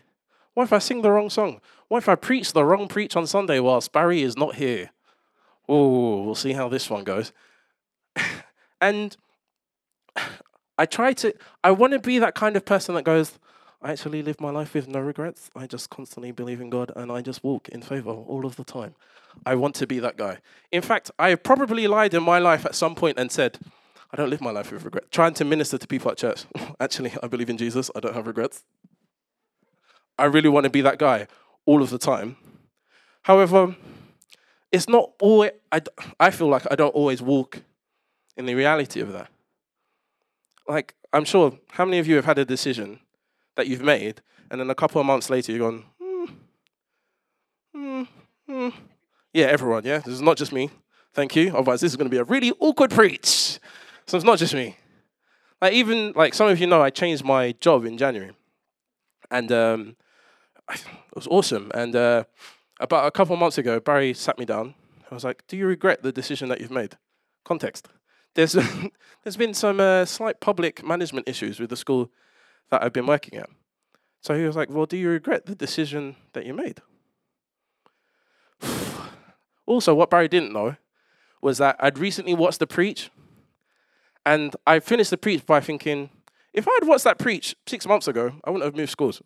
What 0.54 0.64
if 0.64 0.74
I 0.74 0.80
sing 0.80 1.02
the 1.02 1.12
wrong 1.12 1.30
song? 1.30 1.62
What 1.88 2.00
if 2.00 2.10
I 2.10 2.16
preach 2.16 2.54
the 2.54 2.66
wrong 2.66 2.88
preach 2.88 3.16
on 3.16 3.26
Sunday 3.26 3.60
whilst 3.60 3.92
Barry 3.92 4.22
is 4.22 4.38
not 4.38 4.56
here? 4.56 4.92
Oh, 5.68 6.24
we'll 6.24 6.36
see 6.36 6.54
how 6.54 6.68
this 6.68 6.90
one 6.90 7.04
goes. 7.04 7.32
and 8.82 9.16
I 10.78 10.86
try 10.86 11.14
to, 11.14 11.34
I 11.64 11.72
want 11.72 11.94
to 11.94 12.00
be 12.00 12.20
that 12.20 12.36
kind 12.36 12.56
of 12.56 12.66
person 12.66 12.96
that 12.96 13.04
goes, 13.04 13.38
I 13.82 13.92
actually 13.92 14.22
live 14.22 14.42
my 14.42 14.50
life 14.50 14.74
with 14.74 14.88
no 14.88 15.00
regrets. 15.00 15.50
I 15.56 15.66
just 15.66 15.90
constantly 15.90 16.32
believe 16.32 16.60
in 16.60 16.70
God 16.70 16.92
and 16.96 17.12
I 17.12 17.22
just 17.22 17.44
walk 17.44 17.70
in 17.70 17.82
favor 17.82 18.12
all 18.12 18.46
of 18.46 18.58
the 18.58 18.64
time. 18.66 18.96
I 19.46 19.56
want 19.56 19.76
to 19.76 19.88
be 19.88 20.00
that 20.00 20.18
guy. 20.18 20.40
In 20.72 20.82
fact, 20.82 21.12
I 21.18 21.36
probably 21.36 21.88
lied 21.88 22.14
in 22.14 22.24
my 22.24 22.40
life 22.40 22.66
at 22.66 22.76
some 22.76 22.94
point 22.94 23.18
and 23.18 23.32
said, 23.32 23.58
I 24.12 24.18
don't 24.18 24.30
live 24.30 24.42
my 24.42 24.52
life 24.52 24.72
with 24.72 24.84
regret. 24.84 25.12
Trying 25.12 25.34
to 25.36 25.46
minister 25.46 25.78
to 25.78 25.88
people 25.88 26.12
at 26.12 26.18
church. 26.18 26.46
actually, 26.80 27.14
I 27.24 27.28
believe 27.28 27.50
in 27.50 27.58
Jesus. 27.58 27.90
I 27.96 28.02
don't 28.02 28.16
have 28.16 28.28
regrets. 28.28 28.64
I 30.18 30.26
really 30.26 30.50
want 30.50 30.66
to 30.66 30.70
be 30.70 30.82
that 30.82 30.98
guy 30.98 31.28
all 31.66 31.82
of 31.82 31.90
the 31.90 31.98
time. 31.98 32.36
However, 33.22 33.76
it's 34.72 34.90
not 34.90 35.12
always, 35.22 35.52
I, 35.72 35.82
I 36.20 36.32
feel 36.32 36.48
like 36.48 36.64
I 36.70 36.76
don't 36.76 36.94
always 36.94 37.22
walk 37.22 37.62
in 38.36 38.46
the 38.46 38.56
reality 38.56 39.00
of 39.00 39.14
that 39.14 39.30
like 40.70 40.96
I'm 41.12 41.26
sure 41.26 41.58
how 41.72 41.84
many 41.84 41.98
of 41.98 42.08
you 42.08 42.16
have 42.16 42.26
had 42.26 42.38
a 42.38 42.46
decision 42.46 43.00
that 43.56 43.68
you've 43.68 43.82
made, 43.82 44.22
and 44.50 44.60
then 44.60 44.70
a 44.70 44.76
couple 44.76 45.00
of 45.00 45.08
months 45.08 45.30
later 45.30 45.52
you're 45.52 45.72
going, 45.72 45.86
mm, 46.02 46.30
mm, 47.76 48.08
mm. 48.50 48.74
yeah, 49.34 49.46
everyone, 49.46 49.84
yeah, 49.86 50.00
this 50.00 50.14
is 50.14 50.22
not 50.22 50.38
just 50.38 50.52
me. 50.52 50.70
Thank 51.14 51.36
you. 51.36 51.50
Otherwise, 51.50 51.82
this 51.82 51.92
is 51.92 51.96
going 51.96 52.10
to 52.10 52.14
be 52.14 52.20
a 52.20 52.24
really 52.24 52.54
awkward 52.60 52.92
preach. 52.92 53.60
So 54.06 54.18
it's 54.18 54.26
not 54.26 54.38
just 54.38 54.54
me. 54.54 54.78
Like 55.62 55.74
even 55.74 56.14
like 56.16 56.34
some 56.34 56.48
of 56.48 56.60
you 56.60 56.68
know, 56.68 56.82
I 56.82 56.90
changed 56.90 57.24
my 57.24 57.54
job 57.54 57.86
in 57.86 57.98
January, 57.98 58.32
and 59.30 59.52
um, 59.52 59.96
it 60.72 60.86
was 61.14 61.28
awesome. 61.28 61.72
And 61.74 61.96
uh, 61.96 62.24
about 62.80 63.06
a 63.06 63.12
couple 63.12 63.34
of 63.34 63.40
months 63.40 63.58
ago, 63.58 63.80
Barry 63.80 64.14
sat 64.14 64.38
me 64.38 64.46
down. 64.46 64.76
I 65.12 65.16
was 65.16 65.24
like, 65.24 65.44
"Do 65.48 65.58
you 65.58 65.66
regret 65.66 66.02
the 66.02 66.12
decision 66.12 66.48
that 66.50 66.62
you've 66.62 66.72
made?" 66.72 66.98
Context 67.44 67.90
there's 68.36 68.54
there's 69.24 69.38
been 69.38 69.54
some 69.54 69.80
uh, 69.80 70.06
slight 70.06 70.40
public 70.40 70.86
management 70.86 71.28
issues 71.28 71.60
with 71.60 71.70
the 71.70 71.78
school 71.78 72.12
that 72.70 72.84
I've 72.84 72.94
been 72.94 73.08
working 73.08 73.40
at. 73.40 73.50
So 74.22 74.36
he 74.36 74.44
was 74.44 74.56
like, 74.56 74.70
"Well, 74.70 74.86
do 74.86 74.98
you 74.98 75.10
regret 75.10 75.46
the 75.46 75.56
decision 75.56 76.16
that 76.34 76.46
you 76.46 76.54
made?" 76.54 76.82
also, 79.66 79.94
what 79.94 80.10
Barry 80.10 80.28
didn't 80.28 80.54
know 80.54 80.76
was 81.42 81.58
that 81.60 81.78
I'd 81.80 81.98
recently 81.98 82.34
watched 82.34 82.60
the 82.60 82.68
preach, 82.68 83.10
and 84.26 84.56
I 84.68 84.80
finished 84.80 85.10
the 85.10 85.18
preach 85.18 85.46
by 85.46 85.62
thinking, 85.62 86.10
if 86.54 86.68
I 86.68 86.72
had 86.80 86.88
watched 86.88 87.06
that 87.06 87.20
preach 87.20 87.56
six 87.68 87.88
months 87.88 88.08
ago, 88.08 88.34
I 88.44 88.50
wouldn't 88.50 88.66
have 88.66 88.76
moved 88.76 88.92
schools. 88.92 89.22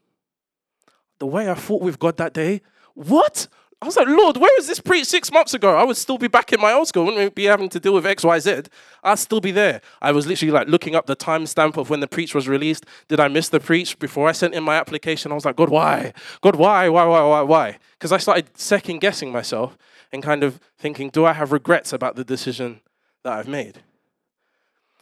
The 1.20 1.26
way 1.26 1.50
I 1.50 1.56
fought 1.56 1.82
with 1.82 2.00
God 2.00 2.18
that 2.18 2.34
day, 2.34 2.62
what? 2.94 3.48
I 3.84 3.86
was 3.86 3.98
like, 3.98 4.08
Lord, 4.08 4.38
where 4.38 4.50
was 4.56 4.68
this 4.68 4.80
preached 4.80 5.08
six 5.08 5.30
months 5.30 5.54
ago? 5.54 5.76
I 5.76 5.84
would 5.84 5.98
still 5.98 6.18
be 6.18 6.30
back 6.30 6.54
in 6.54 6.62
my 6.62 6.72
old 6.72 6.88
school. 6.88 7.04
Wouldn't 7.04 7.36
be 7.36 7.44
having 7.44 7.68
to 7.68 7.82
deal 7.82 7.94
with 7.94 8.06
X, 8.06 8.24
Y, 8.24 8.40
Z. 8.40 8.62
I'd 9.04 9.20
still 9.20 9.42
be 9.42 9.52
there. 9.52 9.82
I 10.02 10.14
was 10.14 10.26
literally 10.26 10.54
like 10.54 10.70
looking 10.70 10.96
up 10.96 11.06
the 11.06 11.18
timestamp 11.18 11.76
of 11.76 11.90
when 11.90 12.00
the 12.00 12.08
preach 12.08 12.34
was 12.34 12.48
released. 12.48 12.86
Did 13.10 13.20
I 13.20 13.28
miss 13.28 13.50
the 13.50 13.60
preach 13.60 14.00
before 14.00 14.30
I 14.30 14.32
sent 14.32 14.54
in 14.54 14.64
my 14.64 14.78
application? 14.78 15.34
I 15.34 15.36
was 15.36 15.44
like, 15.44 15.58
God, 15.58 15.68
why? 15.68 16.14
God, 16.40 16.56
why? 16.56 16.88
Why, 16.88 17.04
why, 17.04 17.24
why, 17.24 17.42
why? 17.42 17.78
Because 18.00 18.14
I 18.14 18.20
started 18.20 18.58
second 18.58 19.00
guessing 19.00 19.34
myself 19.34 19.78
and 20.14 20.24
kind 20.24 20.44
of 20.44 20.62
thinking, 20.78 21.10
do 21.10 21.26
I 21.26 21.34
have 21.34 21.52
regrets 21.52 21.92
about 21.92 22.16
the 22.16 22.24
decision 22.24 22.80
that 23.24 23.34
I've 23.34 23.50
made? 23.50 23.84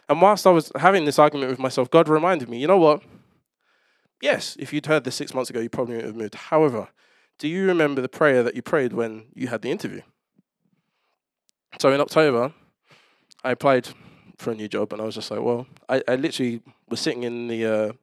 And 0.09 0.19
whilst 0.19 0.47
I 0.47 0.49
was 0.49 0.71
having 0.75 1.05
this 1.05 1.19
argument 1.19 1.51
with 1.51 1.59
myself, 1.59 1.91
God 1.91 2.09
reminded 2.09 2.49
me, 2.49 2.57
you 2.57 2.65
know 2.65 2.79
what? 2.79 3.03
Yes, 4.23 4.57
if 4.59 4.73
you'd 4.73 4.87
heard 4.87 5.03
this 5.03 5.15
six 5.15 5.35
months 5.35 5.51
ago, 5.51 5.59
you 5.59 5.69
probably 5.69 5.97
would 5.97 6.05
have 6.05 6.15
moved. 6.15 6.33
However, 6.33 6.87
do 7.41 7.47
you 7.47 7.65
remember 7.65 8.01
the 8.01 8.07
prayer 8.07 8.43
that 8.43 8.55
you 8.55 8.61
prayed 8.61 8.93
when 8.93 9.25
you 9.33 9.47
had 9.47 9.63
the 9.63 9.71
interview? 9.71 10.01
So 11.79 11.91
in 11.91 11.99
October, 11.99 12.53
I 13.43 13.49
applied 13.49 13.89
for 14.37 14.51
a 14.51 14.55
new 14.55 14.67
job, 14.67 14.93
and 14.93 15.01
I 15.01 15.05
was 15.05 15.15
just 15.15 15.31
like, 15.31 15.41
well, 15.41 15.65
I, 15.89 16.03
I 16.07 16.17
literally 16.17 16.61
was 16.87 16.99
sitting 16.99 17.23
in 17.23 17.47
the 17.47 17.65
uh, 17.65 17.93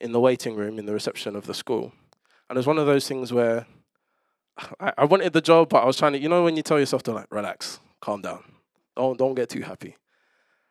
in 0.00 0.12
the 0.12 0.20
waiting 0.20 0.54
room 0.54 0.78
in 0.78 0.86
the 0.86 0.92
reception 0.92 1.34
of 1.34 1.46
the 1.48 1.54
school, 1.54 1.92
and 2.48 2.56
it 2.56 2.60
was 2.60 2.66
one 2.68 2.78
of 2.78 2.86
those 2.86 3.08
things 3.08 3.32
where 3.32 3.66
I, 4.78 4.92
I 4.98 5.04
wanted 5.04 5.32
the 5.32 5.40
job, 5.40 5.70
but 5.70 5.82
I 5.82 5.86
was 5.86 5.96
trying 5.96 6.12
to, 6.12 6.20
you 6.20 6.28
know, 6.28 6.44
when 6.44 6.56
you 6.56 6.62
tell 6.62 6.78
yourself 6.78 7.02
to 7.04 7.12
like 7.12 7.26
relax, 7.32 7.80
calm 8.00 8.22
down, 8.22 8.44
don't 8.94 9.18
don't 9.18 9.34
get 9.34 9.48
too 9.48 9.62
happy. 9.62 9.96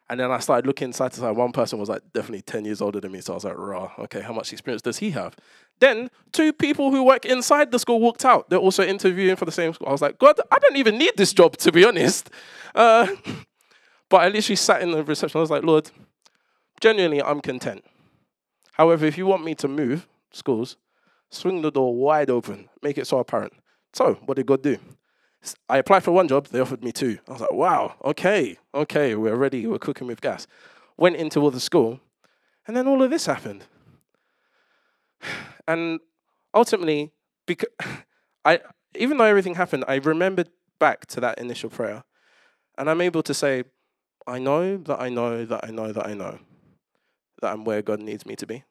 And 0.09 0.19
then 0.19 0.31
I 0.31 0.39
started 0.39 0.65
looking 0.65 0.93
side 0.93 1.11
to 1.13 1.19
side. 1.19 1.35
One 1.35 1.51
person 1.51 1.79
was 1.79 1.89
like 1.89 2.01
definitely 2.13 2.41
10 2.41 2.63
years 2.63 2.81
older 2.81 3.01
than 3.01 3.11
me. 3.11 3.19
So 3.19 3.33
I 3.33 3.35
was 3.35 3.43
like, 3.43 3.57
raw, 3.57 3.91
okay, 3.99 4.21
how 4.21 4.31
much 4.31 4.53
experience 4.53 4.81
does 4.81 4.99
he 4.99 5.11
have? 5.11 5.35
Then 5.79 6.09
two 6.31 6.53
people 6.53 6.91
who 6.91 7.03
work 7.03 7.25
inside 7.25 7.71
the 7.71 7.79
school 7.79 7.99
walked 7.99 8.23
out. 8.23 8.49
They're 8.49 8.57
also 8.57 8.83
interviewing 8.83 9.35
for 9.35 9.45
the 9.45 9.51
same 9.51 9.73
school. 9.73 9.89
I 9.89 9.91
was 9.91 10.01
like, 10.01 10.17
God, 10.17 10.39
I 10.49 10.59
don't 10.59 10.77
even 10.77 10.97
need 10.97 11.13
this 11.17 11.33
job, 11.33 11.57
to 11.57 11.71
be 11.71 11.83
honest. 11.83 12.29
Uh, 12.73 13.07
but 14.09 14.17
I 14.17 14.29
literally 14.29 14.55
sat 14.55 14.81
in 14.81 14.91
the 14.91 15.03
reception. 15.03 15.37
I 15.37 15.41
was 15.41 15.51
like, 15.51 15.63
Lord, 15.63 15.91
genuinely, 16.79 17.21
I'm 17.21 17.41
content. 17.41 17.83
However, 18.71 19.05
if 19.05 19.17
you 19.17 19.25
want 19.25 19.43
me 19.43 19.55
to 19.55 19.67
move 19.67 20.07
schools, 20.31 20.77
swing 21.29 21.61
the 21.61 21.71
door 21.71 21.93
wide 21.93 22.29
open, 22.29 22.69
make 22.81 22.97
it 22.97 23.07
so 23.07 23.19
apparent. 23.19 23.53
So, 23.93 24.13
what 24.25 24.37
did 24.37 24.45
God 24.45 24.63
do? 24.63 24.77
I 25.69 25.77
applied 25.77 26.03
for 26.03 26.11
one 26.11 26.27
job, 26.27 26.47
they 26.47 26.59
offered 26.59 26.83
me 26.83 26.91
two. 26.91 27.19
I 27.27 27.31
was 27.31 27.41
like, 27.41 27.53
wow, 27.53 27.95
okay, 28.03 28.57
okay, 28.73 29.15
we're 29.15 29.35
ready, 29.35 29.65
we're 29.67 29.79
cooking 29.79 30.07
with 30.07 30.21
gas. 30.21 30.47
Went 30.97 31.15
into 31.15 31.39
all 31.39 31.51
the 31.51 31.59
school, 31.59 31.99
and 32.65 32.75
then 32.75 32.87
all 32.87 33.01
of 33.03 33.09
this 33.09 33.25
happened. 33.25 33.65
And 35.69 35.99
ultimately, 36.53 37.11
because 37.45 37.67
I, 38.45 38.61
even 38.95 39.17
though 39.17 39.25
everything 39.25 39.55
happened, 39.55 39.83
I 39.85 39.95
remembered 39.95 40.47
back 40.79 41.05
to 41.07 41.19
that 41.19 41.39
initial 41.39 41.69
prayer, 41.69 42.05
and 42.77 42.89
I'm 42.89 43.01
able 43.01 43.21
to 43.23 43.33
say, 43.33 43.63
I 44.25 44.39
know 44.39 44.77
that 44.77 45.01
I 45.01 45.09
know 45.09 45.43
that 45.43 45.65
I 45.65 45.71
know 45.71 45.91
that 45.91 46.07
I 46.07 46.13
know 46.13 46.39
that 47.41 47.51
I'm 47.51 47.63
where 47.65 47.81
God 47.81 47.99
needs 47.99 48.25
me 48.25 48.35
to 48.37 48.47
be. 48.47 48.63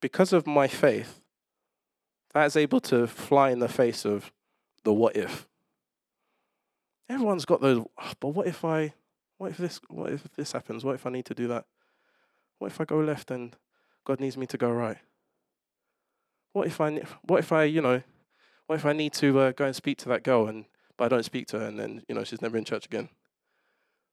Because 0.00 0.32
of 0.32 0.46
my 0.46 0.68
faith, 0.68 1.20
that's 2.34 2.56
able 2.56 2.80
to 2.80 3.06
fly 3.06 3.50
in 3.50 3.58
the 3.58 3.68
face 3.68 4.04
of 4.04 4.32
the 4.84 4.92
what 4.92 5.16
if. 5.16 5.46
Everyone's 7.08 7.44
got 7.44 7.60
those, 7.60 7.78
oh, 7.78 8.12
but 8.20 8.28
what 8.28 8.46
if 8.46 8.64
I, 8.64 8.92
what 9.38 9.50
if 9.50 9.56
this, 9.56 9.80
what 9.88 10.12
if 10.12 10.24
this 10.36 10.52
happens? 10.52 10.84
What 10.84 10.94
if 10.94 11.06
I 11.06 11.10
need 11.10 11.24
to 11.26 11.34
do 11.34 11.48
that? 11.48 11.64
What 12.58 12.70
if 12.70 12.80
I 12.80 12.84
go 12.84 12.98
left 12.98 13.30
and 13.30 13.56
God 14.04 14.20
needs 14.20 14.36
me 14.36 14.46
to 14.46 14.58
go 14.58 14.70
right? 14.70 14.98
What 16.52 16.66
if 16.66 16.80
I, 16.80 17.02
what 17.22 17.38
if 17.38 17.52
I, 17.52 17.64
you 17.64 17.80
know, 17.80 18.02
what 18.66 18.76
if 18.76 18.84
I 18.84 18.92
need 18.92 19.14
to 19.14 19.38
uh, 19.38 19.52
go 19.52 19.64
and 19.64 19.74
speak 19.74 19.98
to 19.98 20.08
that 20.10 20.22
girl 20.22 20.48
and, 20.48 20.66
but 20.96 21.06
I 21.06 21.08
don't 21.08 21.24
speak 21.24 21.46
to 21.48 21.60
her 21.60 21.66
and 21.66 21.78
then, 21.78 22.02
you 22.08 22.14
know, 22.14 22.24
she's 22.24 22.42
never 22.42 22.58
in 22.58 22.64
church 22.64 22.84
again? 22.84 23.08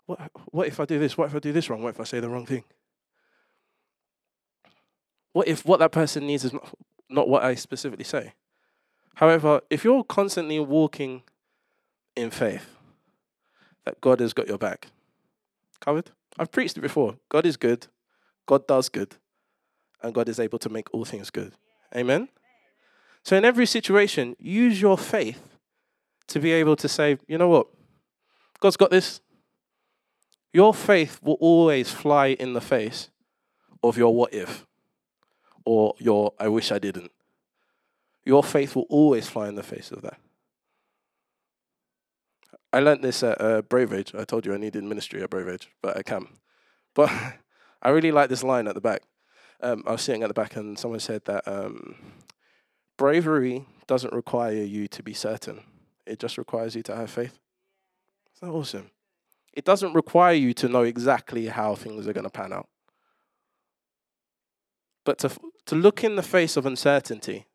What, 0.06 0.32
what 0.52 0.68
if 0.68 0.80
I 0.80 0.86
do 0.86 1.00
this? 1.00 1.18
What 1.18 1.26
if 1.26 1.36
I 1.36 1.40
do 1.40 1.52
this 1.52 1.70
wrong? 1.70 1.82
What 1.82 1.90
if 1.90 2.00
I 2.00 2.04
say 2.04 2.20
the 2.20 2.30
wrong 2.30 2.46
thing? 2.46 2.64
What 5.34 5.48
if 5.50 5.66
what 5.66 5.80
that 5.80 5.92
person 5.92 6.28
needs 6.28 6.46
is 6.46 6.54
not, 7.16 7.30
what 7.30 7.44
I 7.44 7.56
specifically 7.56 8.04
say. 8.04 8.34
However, 9.16 9.62
if 9.70 9.84
you're 9.84 10.04
constantly 10.04 10.60
walking 10.60 11.24
in 12.16 12.30
faith 12.30 12.76
that 13.86 14.02
God 14.02 14.20
has 14.20 14.34
got 14.34 14.48
your 14.48 14.58
back, 14.58 14.88
covered? 15.80 16.12
I've 16.38 16.52
preached 16.52 16.78
it 16.78 16.82
before. 16.82 17.16
God 17.30 17.46
is 17.46 17.58
good, 17.58 17.88
God 18.46 18.68
does 18.68 18.90
good, 18.90 19.16
and 20.02 20.14
God 20.14 20.28
is 20.28 20.40
able 20.40 20.60
to 20.60 20.70
make 20.70 20.94
all 20.94 21.06
things 21.06 21.30
good. 21.30 21.54
Amen? 21.96 22.30
So, 23.24 23.36
in 23.36 23.46
every 23.46 23.66
situation, 23.66 24.36
use 24.38 24.82
your 24.82 24.98
faith 24.98 25.42
to 26.28 26.40
be 26.40 26.52
able 26.52 26.76
to 26.76 26.88
say, 26.88 27.18
you 27.28 27.38
know 27.38 27.48
what? 27.48 27.68
God's 28.60 28.78
got 28.78 28.92
this. 28.92 29.22
Your 30.54 30.74
faith 30.74 31.20
will 31.22 31.38
always 31.40 31.92
fly 31.92 32.28
in 32.28 32.54
the 32.54 32.62
face 32.62 33.10
of 33.84 33.98
your 33.98 34.16
what 34.16 34.34
if 34.34 34.66
or 35.66 35.96
your 36.00 36.34
I 36.40 36.48
wish 36.48 36.72
I 36.72 36.80
didn't. 36.80 37.12
your 38.24 38.44
faith 38.44 38.76
will 38.76 38.88
always 38.90 39.28
fly 39.28 39.48
in 39.48 39.56
the 39.56 39.64
face 39.64 39.92
of 39.92 40.02
that. 40.02 40.18
I 42.74 42.80
learned 42.80 43.04
this 43.04 43.24
at 43.24 43.40
uh, 43.40 43.62
Brave 43.62 43.94
Age. 43.94 44.14
I 44.18 44.26
told 44.26 44.46
you 44.46 44.54
I 44.54 44.58
needed 44.58 44.84
ministry 44.84 45.24
at 45.24 45.30
Brave 45.30 45.48
Age, 45.48 45.70
but 45.82 45.96
I 45.96 46.04
can. 46.04 46.28
But 46.94 47.10
I 47.82 47.90
really 47.90 48.12
like 48.12 48.30
this 48.30 48.44
line 48.44 48.68
at 48.68 48.76
the 48.76 48.82
back. 48.82 49.04
Um, 49.62 49.84
I 49.88 49.94
was 49.94 50.02
sitting 50.02 50.24
at 50.24 50.28
the 50.28 50.34
back, 50.34 50.56
and 50.56 50.78
someone 50.78 51.00
said 51.00 51.24
that 51.26 51.48
um, 51.48 51.96
bravery 52.98 53.66
doesn't 53.88 54.14
require 54.14 54.64
you 54.64 54.88
to 54.90 55.02
be 55.02 55.14
certain; 55.14 55.62
it 56.06 56.20
just 56.20 56.38
requires 56.38 56.76
you 56.76 56.84
to 56.84 56.96
have 56.96 57.10
faith. 57.10 57.40
Isn't 58.36 58.50
that 58.50 58.54
awesome? 58.54 58.92
It 59.54 59.64
doesn't 59.64 59.94
require 59.94 60.34
you 60.34 60.54
to 60.56 60.68
know 60.68 60.84
exactly 60.84 61.48
how 61.48 61.76
things 61.76 62.08
are 62.08 62.14
going 62.14 62.26
to 62.26 62.30
pan 62.30 62.52
out. 62.52 62.68
But 65.06 65.20
to, 65.20 65.32
to 65.66 65.76
look 65.76 66.04
in 66.04 66.16
the 66.16 66.24
face 66.24 66.58
of 66.58 66.66
uncertainty 66.66 67.46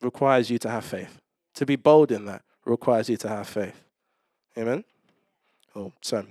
requires 0.00 0.50
you 0.50 0.58
to 0.58 0.70
have 0.70 0.84
faith. 0.84 1.20
To 1.54 1.66
be 1.66 1.76
bold 1.76 2.10
in 2.10 2.24
that 2.26 2.42
requires 2.64 3.08
you 3.08 3.16
to 3.18 3.28
have 3.28 3.48
faith. 3.48 3.82
Amen? 4.56 4.84
Oh, 5.74 5.92
so. 6.00 6.24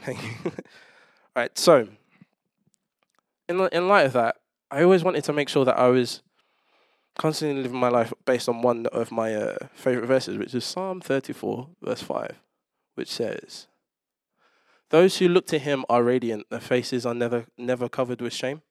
Thank 0.00 0.22
you. 0.22 0.30
All 0.44 0.52
right, 1.36 1.58
so 1.58 1.88
in, 3.48 3.68
in 3.72 3.88
light 3.88 4.06
of 4.06 4.12
that, 4.14 4.36
I 4.70 4.82
always 4.82 5.04
wanted 5.04 5.24
to 5.24 5.32
make 5.32 5.48
sure 5.48 5.64
that 5.64 5.78
I 5.78 5.88
was 5.88 6.22
constantly 7.18 7.62
living 7.62 7.78
my 7.78 7.88
life 7.88 8.12
based 8.24 8.48
on 8.48 8.62
one 8.62 8.86
of 8.86 9.12
my 9.12 9.34
uh, 9.34 9.56
favorite 9.72 10.06
verses, 10.06 10.36
which 10.36 10.54
is 10.54 10.64
Psalm 10.64 11.00
34, 11.00 11.68
verse 11.82 12.02
5, 12.02 12.40
which 12.94 13.10
says, 13.10 13.66
Those 14.90 15.18
who 15.18 15.28
look 15.28 15.46
to 15.48 15.58
him 15.58 15.84
are 15.88 16.02
radiant, 16.02 16.48
their 16.50 16.60
faces 16.60 17.04
are 17.06 17.14
never, 17.14 17.46
never 17.56 17.88
covered 17.88 18.20
with 18.20 18.32
shame. 18.32 18.62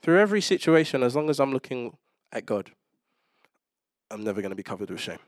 Through 0.00 0.20
every 0.20 0.40
situation, 0.40 1.02
as 1.02 1.16
long 1.16 1.28
as 1.28 1.40
I'm 1.40 1.52
looking 1.52 1.96
at 2.32 2.46
God, 2.46 2.70
I'm 4.10 4.24
never 4.24 4.40
going 4.40 4.50
to 4.50 4.56
be 4.56 4.62
covered 4.62 4.90
with 4.90 5.00
shame. 5.00 5.18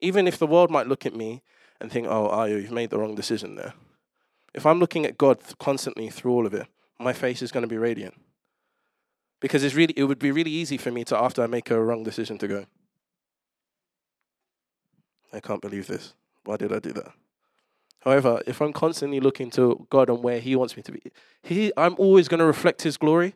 Even 0.00 0.26
if 0.26 0.38
the 0.38 0.46
world 0.46 0.70
might 0.70 0.86
look 0.86 1.04
at 1.04 1.14
me 1.14 1.42
and 1.80 1.90
think, 1.90 2.06
oh, 2.08 2.28
Ayo, 2.28 2.62
you've 2.62 2.70
made 2.70 2.90
the 2.90 2.98
wrong 2.98 3.14
decision 3.14 3.56
there. 3.56 3.74
If 4.54 4.64
I'm 4.66 4.78
looking 4.78 5.04
at 5.04 5.18
God 5.18 5.38
constantly 5.58 6.08
through 6.08 6.32
all 6.32 6.46
of 6.46 6.54
it, 6.54 6.66
my 6.98 7.12
face 7.12 7.42
is 7.42 7.52
going 7.52 7.62
to 7.62 7.68
be 7.68 7.78
radiant. 7.78 8.14
Because 9.40 9.64
it's 9.64 9.74
really, 9.74 9.94
it 9.96 10.04
would 10.04 10.18
be 10.18 10.32
really 10.32 10.50
easy 10.50 10.76
for 10.76 10.90
me 10.90 11.04
to, 11.04 11.16
after 11.16 11.42
I 11.42 11.46
make 11.46 11.70
a 11.70 11.82
wrong 11.82 12.02
decision, 12.02 12.38
to 12.38 12.48
go, 12.48 12.66
I 15.32 15.40
can't 15.40 15.62
believe 15.62 15.86
this. 15.86 16.14
Why 16.44 16.56
did 16.56 16.72
I 16.72 16.78
do 16.78 16.92
that? 16.92 17.12
However, 18.02 18.40
if 18.46 18.60
I'm 18.60 18.72
constantly 18.72 19.20
looking 19.20 19.50
to 19.50 19.86
God 19.90 20.08
and 20.08 20.22
where 20.22 20.40
He 20.40 20.56
wants 20.56 20.76
me 20.76 20.82
to 20.84 20.92
be, 20.92 21.02
he, 21.42 21.72
I'm 21.76 21.94
always 21.98 22.28
going 22.28 22.38
to 22.38 22.46
reflect 22.46 22.82
His 22.82 22.96
glory. 22.96 23.34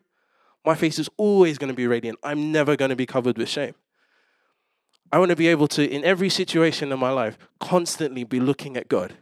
My 0.64 0.74
face 0.74 0.98
is 0.98 1.10
always 1.18 1.58
going 1.58 1.68
to 1.68 1.76
be 1.76 1.86
radiant. 1.86 2.18
I'm 2.22 2.50
never 2.50 2.74
going 2.74 2.88
to 2.88 2.96
be 2.96 3.04
covered 3.04 3.36
with 3.36 3.48
shame. 3.48 3.74
I 5.12 5.18
want 5.18 5.30
to 5.30 5.36
be 5.36 5.48
able 5.48 5.68
to, 5.68 5.86
in 5.86 6.02
every 6.04 6.30
situation 6.30 6.90
in 6.90 6.98
my 6.98 7.10
life, 7.10 7.36
constantly 7.60 8.24
be 8.24 8.40
looking 8.40 8.76
at 8.76 8.88
God 8.88 9.14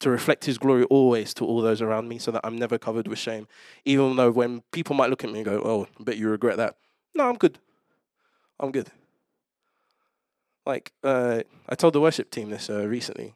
to 0.00 0.10
reflect 0.10 0.46
His 0.46 0.58
glory 0.58 0.82
always 0.84 1.32
to 1.34 1.46
all 1.46 1.62
those 1.62 1.80
around 1.80 2.08
me 2.08 2.18
so 2.18 2.32
that 2.32 2.40
I'm 2.42 2.58
never 2.58 2.76
covered 2.76 3.06
with 3.06 3.20
shame. 3.20 3.46
Even 3.84 4.16
though 4.16 4.32
when 4.32 4.62
people 4.72 4.96
might 4.96 5.10
look 5.10 5.22
at 5.22 5.30
me 5.30 5.38
and 5.38 5.44
go, 5.44 5.62
oh, 5.64 5.86
I 5.98 6.02
bet 6.02 6.16
you 6.16 6.28
regret 6.28 6.56
that. 6.56 6.76
No, 7.14 7.28
I'm 7.28 7.36
good. 7.36 7.60
I'm 8.58 8.72
good. 8.72 8.88
Like, 10.66 10.92
uh, 11.04 11.42
I 11.68 11.74
told 11.76 11.92
the 11.92 12.00
worship 12.00 12.30
team 12.30 12.50
this 12.50 12.68
uh, 12.68 12.86
recently 12.86 13.34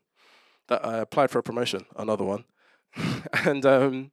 that 0.68 0.84
I 0.84 0.98
applied 0.98 1.30
for 1.30 1.38
a 1.38 1.42
promotion, 1.42 1.86
another 1.96 2.24
one. 2.24 2.44
and 3.44 3.64
um, 3.66 4.10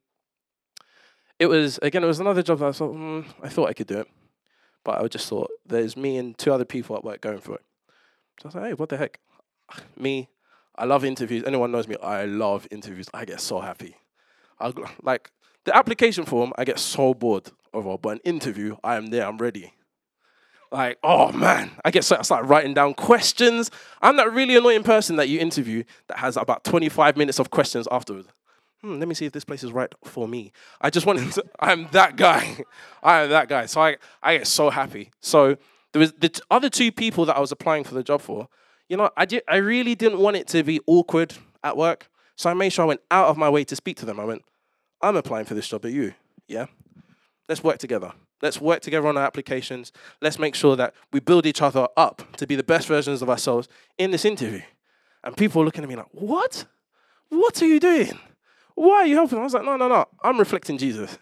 it 1.38 1.46
was, 1.46 1.78
again, 1.82 2.04
it 2.04 2.06
was 2.06 2.20
another 2.20 2.42
job 2.42 2.58
that 2.60 2.66
I 2.66 2.72
thought, 2.72 2.94
mm, 2.94 3.24
I 3.42 3.48
thought 3.48 3.68
I 3.68 3.72
could 3.72 3.86
do 3.86 3.98
it. 3.98 4.08
But 4.84 5.00
I 5.00 5.08
just 5.08 5.28
thought, 5.28 5.50
there's 5.66 5.96
me 5.96 6.16
and 6.18 6.36
two 6.36 6.52
other 6.52 6.64
people 6.64 6.96
at 6.96 7.04
work 7.04 7.20
going 7.20 7.40
for 7.40 7.54
it. 7.54 7.62
So 8.40 8.46
I 8.46 8.48
was 8.48 8.54
like, 8.54 8.64
hey, 8.64 8.74
what 8.74 8.88
the 8.90 8.96
heck? 8.96 9.20
Me, 9.98 10.28
I 10.76 10.84
love 10.84 11.04
interviews. 11.04 11.44
Anyone 11.46 11.70
knows 11.70 11.88
me, 11.88 11.96
I 12.02 12.24
love 12.24 12.66
interviews. 12.70 13.06
I 13.14 13.24
get 13.24 13.40
so 13.40 13.60
happy. 13.60 13.96
I 14.60 14.72
like 15.02 15.30
the 15.64 15.74
application 15.74 16.24
form, 16.24 16.52
I 16.58 16.64
get 16.64 16.78
so 16.78 17.14
bored 17.14 17.50
of, 17.72 18.02
but 18.02 18.08
an 18.10 18.20
interview, 18.24 18.76
I 18.84 18.96
am 18.96 19.06
there, 19.06 19.26
I'm 19.26 19.38
ready. 19.38 19.72
Like, 20.74 20.98
oh 21.04 21.30
man, 21.30 21.70
I 21.84 21.92
get 21.92 22.02
so 22.02 22.16
I 22.18 22.22
start 22.22 22.46
writing 22.46 22.74
down 22.74 22.94
questions. 22.94 23.70
I'm 24.02 24.16
that 24.16 24.32
really 24.32 24.56
annoying 24.56 24.82
person 24.82 25.14
that 25.16 25.28
you 25.28 25.38
interview 25.38 25.84
that 26.08 26.18
has 26.18 26.36
about 26.36 26.64
25 26.64 27.16
minutes 27.16 27.38
of 27.38 27.48
questions 27.48 27.86
afterwards. 27.92 28.26
Hmm, 28.80 28.98
let 28.98 29.06
me 29.06 29.14
see 29.14 29.24
if 29.24 29.30
this 29.30 29.44
place 29.44 29.62
is 29.62 29.70
right 29.70 29.94
for 30.02 30.26
me. 30.26 30.50
I 30.80 30.90
just 30.90 31.06
wanted 31.06 31.30
to, 31.30 31.44
I'm 31.60 31.86
that 31.92 32.16
guy. 32.16 32.56
I 33.04 33.22
am 33.22 33.30
that 33.30 33.48
guy. 33.48 33.66
So 33.66 33.82
I, 33.82 33.98
I 34.20 34.38
get 34.38 34.48
so 34.48 34.68
happy. 34.68 35.12
So 35.20 35.56
there 35.92 36.00
was 36.00 36.12
the 36.14 36.30
t- 36.30 36.42
other 36.50 36.68
two 36.68 36.90
people 36.90 37.24
that 37.26 37.36
I 37.36 37.40
was 37.40 37.52
applying 37.52 37.84
for 37.84 37.94
the 37.94 38.02
job 38.02 38.20
for. 38.20 38.48
You 38.88 38.96
know, 38.96 39.10
I, 39.16 39.26
did, 39.26 39.44
I 39.46 39.58
really 39.58 39.94
didn't 39.94 40.18
want 40.18 40.36
it 40.36 40.48
to 40.48 40.64
be 40.64 40.80
awkward 40.88 41.34
at 41.62 41.76
work. 41.76 42.10
So 42.34 42.50
I 42.50 42.54
made 42.54 42.72
sure 42.72 42.84
I 42.84 42.88
went 42.88 43.00
out 43.12 43.28
of 43.28 43.36
my 43.36 43.48
way 43.48 43.62
to 43.62 43.76
speak 43.76 43.96
to 43.98 44.06
them. 44.06 44.18
I 44.18 44.24
went, 44.24 44.42
I'm 45.00 45.14
applying 45.14 45.44
for 45.44 45.54
this 45.54 45.68
job 45.68 45.86
at 45.86 45.92
you. 45.92 46.14
Yeah? 46.48 46.66
Let's 47.48 47.62
work 47.62 47.78
together. 47.78 48.12
Let's 48.40 48.60
work 48.60 48.80
together 48.80 49.06
on 49.08 49.16
our 49.16 49.24
applications. 49.24 49.92
Let's 50.20 50.38
make 50.38 50.54
sure 50.54 50.76
that 50.76 50.94
we 51.12 51.20
build 51.20 51.46
each 51.46 51.62
other 51.62 51.88
up 51.96 52.22
to 52.36 52.46
be 52.46 52.56
the 52.56 52.62
best 52.62 52.88
versions 52.88 53.22
of 53.22 53.28
ourselves 53.30 53.68
in 53.98 54.10
this 54.10 54.24
interview. 54.24 54.62
And 55.22 55.36
people 55.36 55.62
are 55.62 55.64
looking 55.64 55.82
at 55.82 55.88
me 55.88 55.96
like, 55.96 56.08
What? 56.12 56.66
What 57.28 57.60
are 57.62 57.66
you 57.66 57.80
doing? 57.80 58.18
Why 58.74 58.96
are 58.96 59.06
you 59.06 59.14
helping? 59.14 59.38
I 59.38 59.42
was 59.42 59.54
like, 59.54 59.64
No, 59.64 59.76
no, 59.76 59.88
no. 59.88 60.06
I'm 60.22 60.38
reflecting 60.38 60.78
Jesus. 60.78 61.18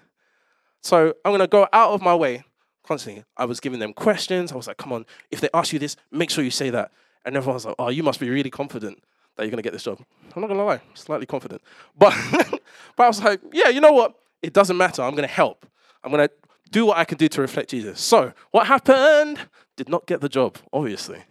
So 0.81 1.15
I'm 1.25 1.31
going 1.31 1.41
to 1.41 1.47
go 1.47 1.69
out 1.73 1.93
of 1.93 2.03
my 2.03 2.15
way 2.15 2.45
constantly. 2.85 3.25
I 3.37 3.45
was 3.45 3.61
giving 3.61 3.79
them 3.79 3.93
questions. 3.93 4.53
I 4.53 4.57
was 4.57 4.67
like, 4.67 4.77
Come 4.77 4.93
on, 4.93 5.07
if 5.31 5.41
they 5.41 5.49
ask 5.55 5.73
you 5.73 5.79
this, 5.79 5.97
make 6.11 6.31
sure 6.31 6.45
you 6.45 6.51
say 6.51 6.71
that. 6.71 6.93
And 7.25 7.37
everyone 7.37 7.55
was 7.55 7.67
like, 7.67 7.77
Oh, 7.79 7.89
you 7.89 8.03
must 8.03 8.21
be 8.21 8.31
really 8.31 8.51
confident 8.51 9.03
that 9.37 9.45
you're 9.45 9.51
going 9.51 9.59
to 9.59 9.63
get 9.63 9.73
this 9.73 9.85
job. 9.85 9.99
I'm 10.35 10.41
not 10.43 10.49
going 10.49 10.59
to 10.59 10.65
lie, 10.65 10.81
slightly 10.95 11.27
confident. 11.27 11.63
But, 11.97 12.15
but 12.97 13.05
I 13.05 13.07
was 13.09 13.23
like, 13.23 13.41
Yeah, 13.53 13.69
you 13.69 13.81
know 13.81 13.93
what? 13.93 14.15
It 14.43 14.53
doesn't 14.53 14.77
matter. 14.77 15.03
I'm 15.03 15.13
going 15.13 15.29
to 15.29 15.33
help. 15.33 15.67
I'm 16.03 16.11
going 16.11 16.29
to 16.29 16.35
do 16.71 16.87
what 16.87 16.99
I 16.99 17.05
can 17.05 17.19
do 17.19 17.29
to 17.29 17.41
reflect 17.41 17.71
Jesus. 17.71 18.01
So, 18.01 18.33
what 18.51 18.67
happened? 18.67 19.39
Did 19.77 19.89
not 19.89 20.07
get 20.07 20.21
the 20.21 20.29
job, 20.29 20.59
obviously. 20.73 21.23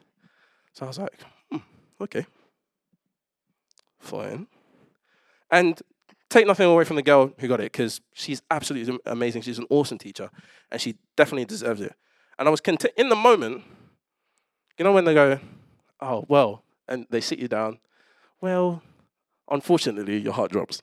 So 0.73 0.85
I 0.85 0.87
was 0.87 0.99
like, 0.99 1.19
hmm, 1.51 1.57
okay, 1.99 2.25
fine. 3.99 4.47
And 5.49 5.79
take 6.29 6.47
nothing 6.47 6.65
away 6.65 6.85
from 6.85 6.95
the 6.95 7.03
girl 7.03 7.33
who 7.37 7.47
got 7.47 7.59
it, 7.59 7.71
because 7.71 8.01
she's 8.13 8.41
absolutely 8.49 8.97
amazing. 9.05 9.41
She's 9.41 9.59
an 9.59 9.67
awesome 9.69 9.97
teacher, 9.97 10.29
and 10.71 10.79
she 10.79 10.95
definitely 11.17 11.45
deserves 11.45 11.81
it. 11.81 11.93
And 12.39 12.47
I 12.47 12.51
was 12.51 12.61
content 12.61 12.93
in 12.97 13.09
the 13.09 13.15
moment. 13.15 13.63
You 14.77 14.85
know 14.85 14.93
when 14.93 15.05
they 15.05 15.13
go, 15.13 15.39
oh 15.99 16.25
well, 16.27 16.63
and 16.87 17.05
they 17.09 17.21
sit 17.21 17.39
you 17.39 17.47
down. 17.47 17.79
Well, 18.39 18.81
unfortunately, 19.49 20.17
your 20.19 20.33
heart 20.33 20.51
drops. 20.51 20.81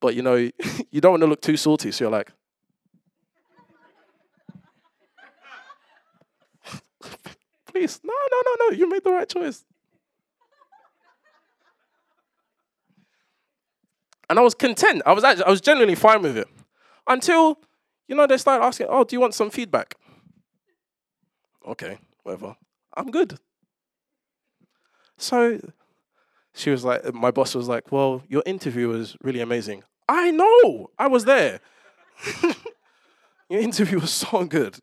But 0.00 0.14
you 0.14 0.22
know, 0.22 0.34
you 0.90 1.00
don't 1.00 1.12
want 1.12 1.22
to 1.22 1.26
look 1.26 1.42
too 1.42 1.56
salty, 1.56 1.92
so 1.92 2.04
you're 2.04 2.12
like, 2.12 2.32
Please, 7.66 8.00
no, 8.02 8.12
no, 8.30 8.42
no, 8.44 8.66
no. 8.66 8.76
You 8.76 8.88
made 8.88 9.04
the 9.04 9.12
right 9.12 9.28
choice. 9.28 9.64
And 14.28 14.38
I 14.38 14.42
was 14.42 14.54
content. 14.54 15.02
I 15.06 15.12
was 15.12 15.24
actually, 15.24 15.44
I 15.44 15.50
was 15.50 15.60
genuinely 15.60 15.96
fine 15.96 16.22
with 16.22 16.36
it. 16.36 16.48
Until, 17.06 17.58
you 18.06 18.14
know, 18.14 18.26
they 18.26 18.36
started 18.38 18.64
asking, 18.64 18.86
oh, 18.88 19.04
do 19.04 19.16
you 19.16 19.20
want 19.20 19.34
some 19.34 19.50
feedback? 19.50 19.96
Okay, 21.66 21.98
whatever. 22.22 22.56
I'm 22.96 23.10
good. 23.10 23.38
So 25.16 25.60
she 26.54 26.70
was 26.70 26.84
like, 26.84 27.12
my 27.14 27.30
boss 27.30 27.54
was 27.54 27.68
like, 27.68 27.92
well, 27.92 28.22
your 28.28 28.42
interview 28.46 28.88
was 28.88 29.16
really 29.22 29.40
amazing. 29.40 29.82
I 30.08 30.30
know, 30.30 30.90
I 30.98 31.06
was 31.08 31.24
there. 31.24 31.60
your 33.48 33.60
interview 33.60 34.00
was 34.00 34.12
so 34.12 34.44
good. 34.44 34.78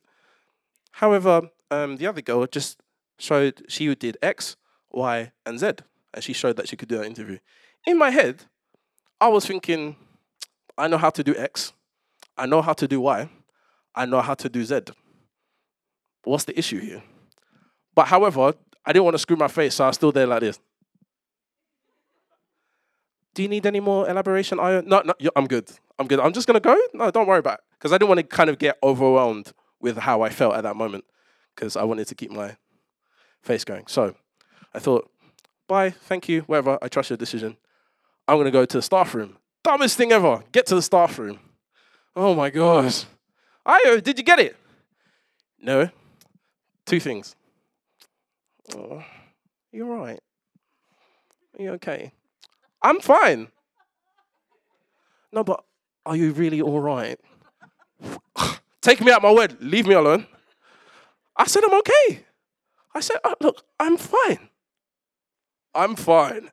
However, 0.92 1.50
um, 1.72 1.98
the 1.98 2.08
other 2.08 2.22
girl 2.22 2.46
just 2.48 2.80
showed 3.20 3.64
she 3.68 3.94
did 3.96 4.18
X, 4.22 4.56
Y, 4.92 5.32
and 5.46 5.60
Z, 5.60 5.72
and 6.14 6.24
she 6.24 6.34
showed 6.34 6.58
that 6.58 6.68
she 6.68 6.76
could 6.76 6.90
do 6.90 6.98
that 6.98 7.06
interview. 7.06 7.40
In 7.86 7.98
my 7.98 8.10
head, 8.10 8.44
I 9.20 9.28
was 9.28 9.46
thinking, 9.46 9.96
I 10.78 10.88
know 10.88 10.98
how 10.98 11.10
to 11.10 11.24
do 11.24 11.36
X, 11.36 11.74
I 12.38 12.46
know 12.46 12.62
how 12.62 12.74
to 12.74 12.88
do 12.88 13.02
Y, 13.02 13.30
I 13.96 14.06
know 14.06 14.22
how 14.22 14.36
to 14.36 14.50
do 14.50 14.64
Z. 14.64 14.82
What's 16.24 16.44
the 16.44 16.58
issue 16.58 16.80
here? 16.80 17.02
But 17.96 18.08
however, 18.08 18.54
I 18.86 18.94
didn't 18.94 19.06
want 19.06 19.16
to 19.16 19.20
screw 19.20 19.38
my 19.38 19.48
face, 19.48 19.76
so 19.76 19.86
I 19.86 19.88
was 19.88 19.96
still 19.96 20.12
there 20.12 20.28
like 20.28 20.42
this. 20.42 20.60
Do 23.34 23.42
you 23.42 23.50
need 23.50 23.66
any 23.66 23.80
more 23.80 24.10
elaboration? 24.10 24.60
I 24.60 24.82
no, 24.82 25.02
no, 25.04 25.14
I'm 25.36 25.48
good. 25.48 25.70
I'm 26.00 26.08
good. 26.08 26.20
I'm 26.20 26.34
just 26.34 26.48
gonna 26.48 26.60
go. 26.60 26.78
No, 26.94 27.10
don't 27.12 27.28
worry 27.28 27.40
about 27.40 27.60
it, 27.60 27.66
because 27.72 27.92
I 27.92 27.98
didn't 27.98 28.10
want 28.10 28.20
to 28.20 28.24
kind 28.24 28.50
of 28.50 28.58
get 28.58 28.78
overwhelmed 28.84 29.54
with 29.80 29.98
how 29.98 30.22
I 30.22 30.30
felt 30.30 30.56
at 30.56 30.64
that 30.64 30.76
moment, 30.76 31.06
because 31.58 31.76
I 31.76 31.84
wanted 31.84 32.08
to 32.08 32.16
keep 32.16 32.32
my 32.32 32.56
face 33.42 33.66
going. 33.66 33.88
So 33.88 34.16
I 34.74 34.80
thought, 34.80 35.10
bye, 35.68 35.90
thank 35.90 36.30
you, 36.30 36.42
whatever. 36.42 36.78
I 36.82 36.88
trust 36.88 37.10
your 37.10 37.18
decision. 37.18 37.58
I'm 38.28 38.36
going 38.36 38.46
to 38.46 38.52
go 38.52 38.66
to 38.66 38.78
the 38.78 38.82
staff 38.82 39.16
room. 39.16 39.38
Dumbest 39.64 39.98
thing 39.98 40.12
ever. 40.12 40.44
Get 40.52 40.68
to 40.68 40.76
the 40.76 40.82
staff 40.82 41.18
room. 41.18 41.40
Oh 42.16 42.36
my 42.36 42.50
gosh. 42.50 43.06
Ayo, 43.68 44.02
did 44.02 44.18
you 44.18 44.24
get 44.24 44.40
it? 44.40 44.56
No. 45.60 45.90
Two 46.86 47.00
things. 47.00 47.36
Oh, 48.76 49.04
you're 49.72 49.88
right. 49.88 50.20
Are 51.58 51.64
you 51.64 51.72
okay? 51.72 52.12
I'm 52.82 53.00
fine. 53.00 53.48
No, 55.34 55.44
but 55.44 55.64
are 56.06 56.16
you 56.16 56.32
really 56.34 56.62
all 56.62 56.80
right? 56.80 57.20
Take 58.82 59.02
me 59.02 59.12
out 59.12 59.22
my 59.22 59.32
word. 59.32 59.58
Leave 59.60 59.88
me 59.88 59.96
alone. 59.96 60.28
I 61.38 61.46
said, 61.46 61.64
I'm 61.64 61.78
okay. 61.80 62.26
I 62.94 63.00
said, 63.00 63.18
oh, 63.24 63.36
look, 63.42 63.64
I'm 63.80 63.98
fine. 63.98 64.50
I'm 65.74 65.96
fine. 65.96 66.50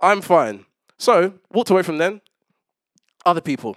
I'm 0.00 0.20
fine. 0.20 0.66
So, 0.98 1.34
walked 1.52 1.70
away 1.70 1.82
from 1.82 1.98
them. 1.98 2.20
Other 3.26 3.40
people. 3.40 3.76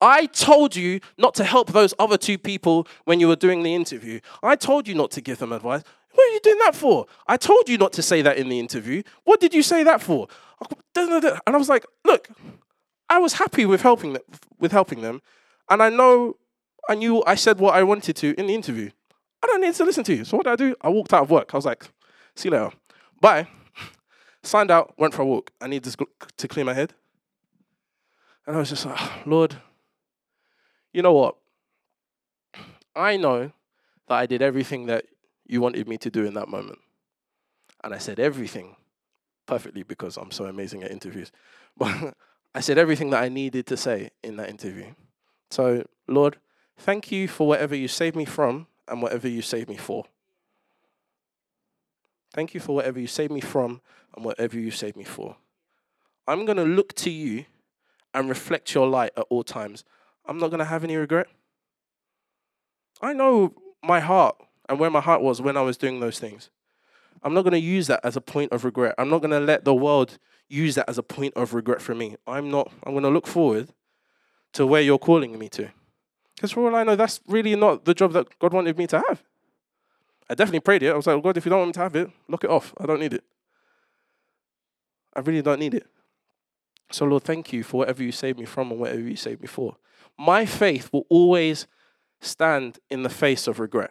I 0.00 0.26
told 0.26 0.76
you 0.76 1.00
not 1.16 1.34
to 1.36 1.44
help 1.44 1.72
those 1.72 1.92
other 1.98 2.16
two 2.16 2.38
people 2.38 2.86
when 3.04 3.18
you 3.18 3.28
were 3.28 3.36
doing 3.36 3.62
the 3.62 3.74
interview. 3.74 4.20
I 4.42 4.54
told 4.54 4.86
you 4.86 4.94
not 4.94 5.10
to 5.12 5.20
give 5.20 5.38
them 5.38 5.52
advice. 5.52 5.82
What 6.14 6.28
are 6.28 6.32
you 6.32 6.40
doing 6.40 6.58
that 6.64 6.74
for? 6.74 7.06
I 7.26 7.36
told 7.36 7.68
you 7.68 7.78
not 7.78 7.92
to 7.94 8.02
say 8.02 8.22
that 8.22 8.38
in 8.38 8.48
the 8.48 8.58
interview. 8.58 9.02
What 9.24 9.40
did 9.40 9.54
you 9.54 9.62
say 9.62 9.82
that 9.84 10.00
for? 10.00 10.28
And 10.96 11.42
I 11.46 11.56
was 11.56 11.68
like, 11.68 11.84
look, 12.04 12.28
I 13.08 13.18
was 13.18 13.34
happy 13.34 13.64
with 13.64 13.82
helping 13.82 14.12
them, 14.14 14.22
with 14.58 14.72
helping 14.72 15.00
them, 15.00 15.22
and 15.70 15.82
I 15.82 15.88
know 15.88 16.36
I 16.88 16.94
knew 16.94 17.22
I 17.26 17.34
said 17.34 17.58
what 17.58 17.74
I 17.74 17.82
wanted 17.82 18.16
to 18.16 18.38
in 18.38 18.46
the 18.46 18.54
interview. 18.54 18.90
I 19.42 19.46
don't 19.46 19.60
need 19.60 19.74
to 19.74 19.84
listen 19.84 20.04
to 20.04 20.14
you. 20.14 20.24
So 20.24 20.36
what 20.36 20.44
did 20.44 20.52
I 20.52 20.56
do? 20.56 20.74
I 20.80 20.88
walked 20.88 21.12
out 21.12 21.22
of 21.22 21.30
work. 21.30 21.54
I 21.54 21.56
was 21.56 21.64
like, 21.64 21.84
see 22.34 22.48
you 22.48 22.52
later. 22.52 22.70
Bye. 23.20 23.48
Signed 24.42 24.70
out, 24.70 24.94
went 24.98 25.14
for 25.14 25.22
a 25.22 25.26
walk. 25.26 25.50
I 25.60 25.66
needed 25.66 25.94
to 26.36 26.48
clear 26.48 26.64
my 26.64 26.74
head. 26.74 26.94
And 28.46 28.56
I 28.56 28.60
was 28.60 28.70
just 28.70 28.86
like, 28.86 28.94
ah, 28.98 29.22
Lord, 29.26 29.56
you 30.92 31.02
know 31.02 31.12
what? 31.12 31.36
I 32.96 33.16
know 33.16 33.52
that 34.08 34.14
I 34.14 34.26
did 34.26 34.42
everything 34.42 34.86
that 34.86 35.04
you 35.46 35.60
wanted 35.60 35.86
me 35.86 35.98
to 35.98 36.10
do 36.10 36.24
in 36.24 36.34
that 36.34 36.48
moment. 36.48 36.78
And 37.84 37.94
I 37.94 37.98
said 37.98 38.18
everything 38.18 38.76
perfectly 39.46 39.82
because 39.82 40.16
I'm 40.16 40.30
so 40.30 40.46
amazing 40.46 40.82
at 40.82 40.90
interviews. 40.90 41.32
But 41.76 42.14
I 42.56 42.60
said 42.60 42.76
everything 42.76 43.10
that 43.10 43.22
I 43.22 43.28
needed 43.28 43.66
to 43.66 43.76
say 43.76 44.10
in 44.24 44.36
that 44.38 44.48
interview. 44.48 44.94
So, 45.50 45.84
Lord, 46.08 46.38
thank 46.76 47.12
you 47.12 47.28
for 47.28 47.46
whatever 47.46 47.76
you 47.76 47.86
saved 47.86 48.16
me 48.16 48.24
from 48.24 48.66
and 48.90 49.02
whatever 49.02 49.28
you 49.28 49.42
saved 49.42 49.68
me 49.68 49.76
for. 49.76 50.04
Thank 52.32 52.54
you 52.54 52.60
for 52.60 52.74
whatever 52.74 53.00
you 53.00 53.06
saved 53.06 53.32
me 53.32 53.40
from 53.40 53.80
and 54.14 54.24
whatever 54.24 54.58
you 54.58 54.70
saved 54.70 54.96
me 54.96 55.04
for. 55.04 55.36
I'm 56.26 56.44
going 56.44 56.58
to 56.58 56.64
look 56.64 56.94
to 56.96 57.10
you 57.10 57.46
and 58.12 58.28
reflect 58.28 58.74
your 58.74 58.86
light 58.86 59.12
at 59.16 59.26
all 59.30 59.42
times. 59.42 59.84
I'm 60.26 60.38
not 60.38 60.48
going 60.48 60.58
to 60.58 60.64
have 60.64 60.84
any 60.84 60.96
regret. 60.96 61.26
I 63.00 63.12
know 63.12 63.54
my 63.82 64.00
heart 64.00 64.36
and 64.68 64.78
where 64.78 64.90
my 64.90 65.00
heart 65.00 65.22
was 65.22 65.40
when 65.40 65.56
I 65.56 65.62
was 65.62 65.76
doing 65.76 66.00
those 66.00 66.18
things. 66.18 66.50
I'm 67.22 67.34
not 67.34 67.42
going 67.42 67.52
to 67.52 67.58
use 67.58 67.86
that 67.86 68.00
as 68.04 68.16
a 68.16 68.20
point 68.20 68.52
of 68.52 68.64
regret. 68.64 68.94
I'm 68.98 69.08
not 69.08 69.20
going 69.20 69.30
to 69.30 69.40
let 69.40 69.64
the 69.64 69.74
world 69.74 70.18
use 70.48 70.74
that 70.76 70.88
as 70.88 70.98
a 70.98 71.02
point 71.02 71.34
of 71.34 71.54
regret 71.54 71.80
for 71.80 71.94
me. 71.94 72.16
I'm 72.26 72.50
not, 72.50 72.70
I'm 72.84 72.92
going 72.92 73.04
to 73.04 73.10
look 73.10 73.26
forward 73.26 73.70
to 74.52 74.66
where 74.66 74.82
you're 74.82 74.98
calling 74.98 75.38
me 75.38 75.48
to. 75.50 75.70
Because 76.38 76.52
for 76.52 76.68
all 76.68 76.76
I 76.76 76.84
know, 76.84 76.94
that's 76.94 77.20
really 77.26 77.56
not 77.56 77.84
the 77.84 77.94
job 77.94 78.12
that 78.12 78.38
God 78.38 78.52
wanted 78.52 78.78
me 78.78 78.86
to 78.86 79.02
have. 79.08 79.24
I 80.30 80.34
definitely 80.34 80.60
prayed 80.60 80.84
it. 80.84 80.90
I 80.90 80.94
was 80.94 81.06
like, 81.06 81.16
oh, 81.16 81.20
God, 81.20 81.36
if 81.36 81.44
you 81.44 81.50
don't 81.50 81.58
want 81.58 81.68
me 81.70 81.72
to 81.72 81.80
have 81.80 81.96
it, 81.96 82.10
lock 82.28 82.44
it 82.44 82.50
off. 82.50 82.72
I 82.78 82.86
don't 82.86 83.00
need 83.00 83.14
it. 83.14 83.24
I 85.16 85.20
really 85.20 85.42
don't 85.42 85.58
need 85.58 85.74
it. 85.74 85.86
So, 86.92 87.06
Lord, 87.06 87.24
thank 87.24 87.52
you 87.52 87.64
for 87.64 87.78
whatever 87.78 88.04
you 88.04 88.12
saved 88.12 88.38
me 88.38 88.44
from 88.44 88.70
and 88.70 88.78
whatever 88.78 89.00
you 89.00 89.16
saved 89.16 89.40
me 89.40 89.48
for. 89.48 89.76
My 90.16 90.46
faith 90.46 90.90
will 90.92 91.06
always 91.08 91.66
stand 92.20 92.78
in 92.88 93.02
the 93.02 93.10
face 93.10 93.48
of 93.48 93.58
regret. 93.58 93.90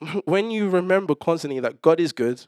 when 0.24 0.50
you 0.50 0.68
remember 0.68 1.14
constantly 1.14 1.60
that 1.60 1.80
God 1.80 2.00
is 2.00 2.12
good, 2.12 2.44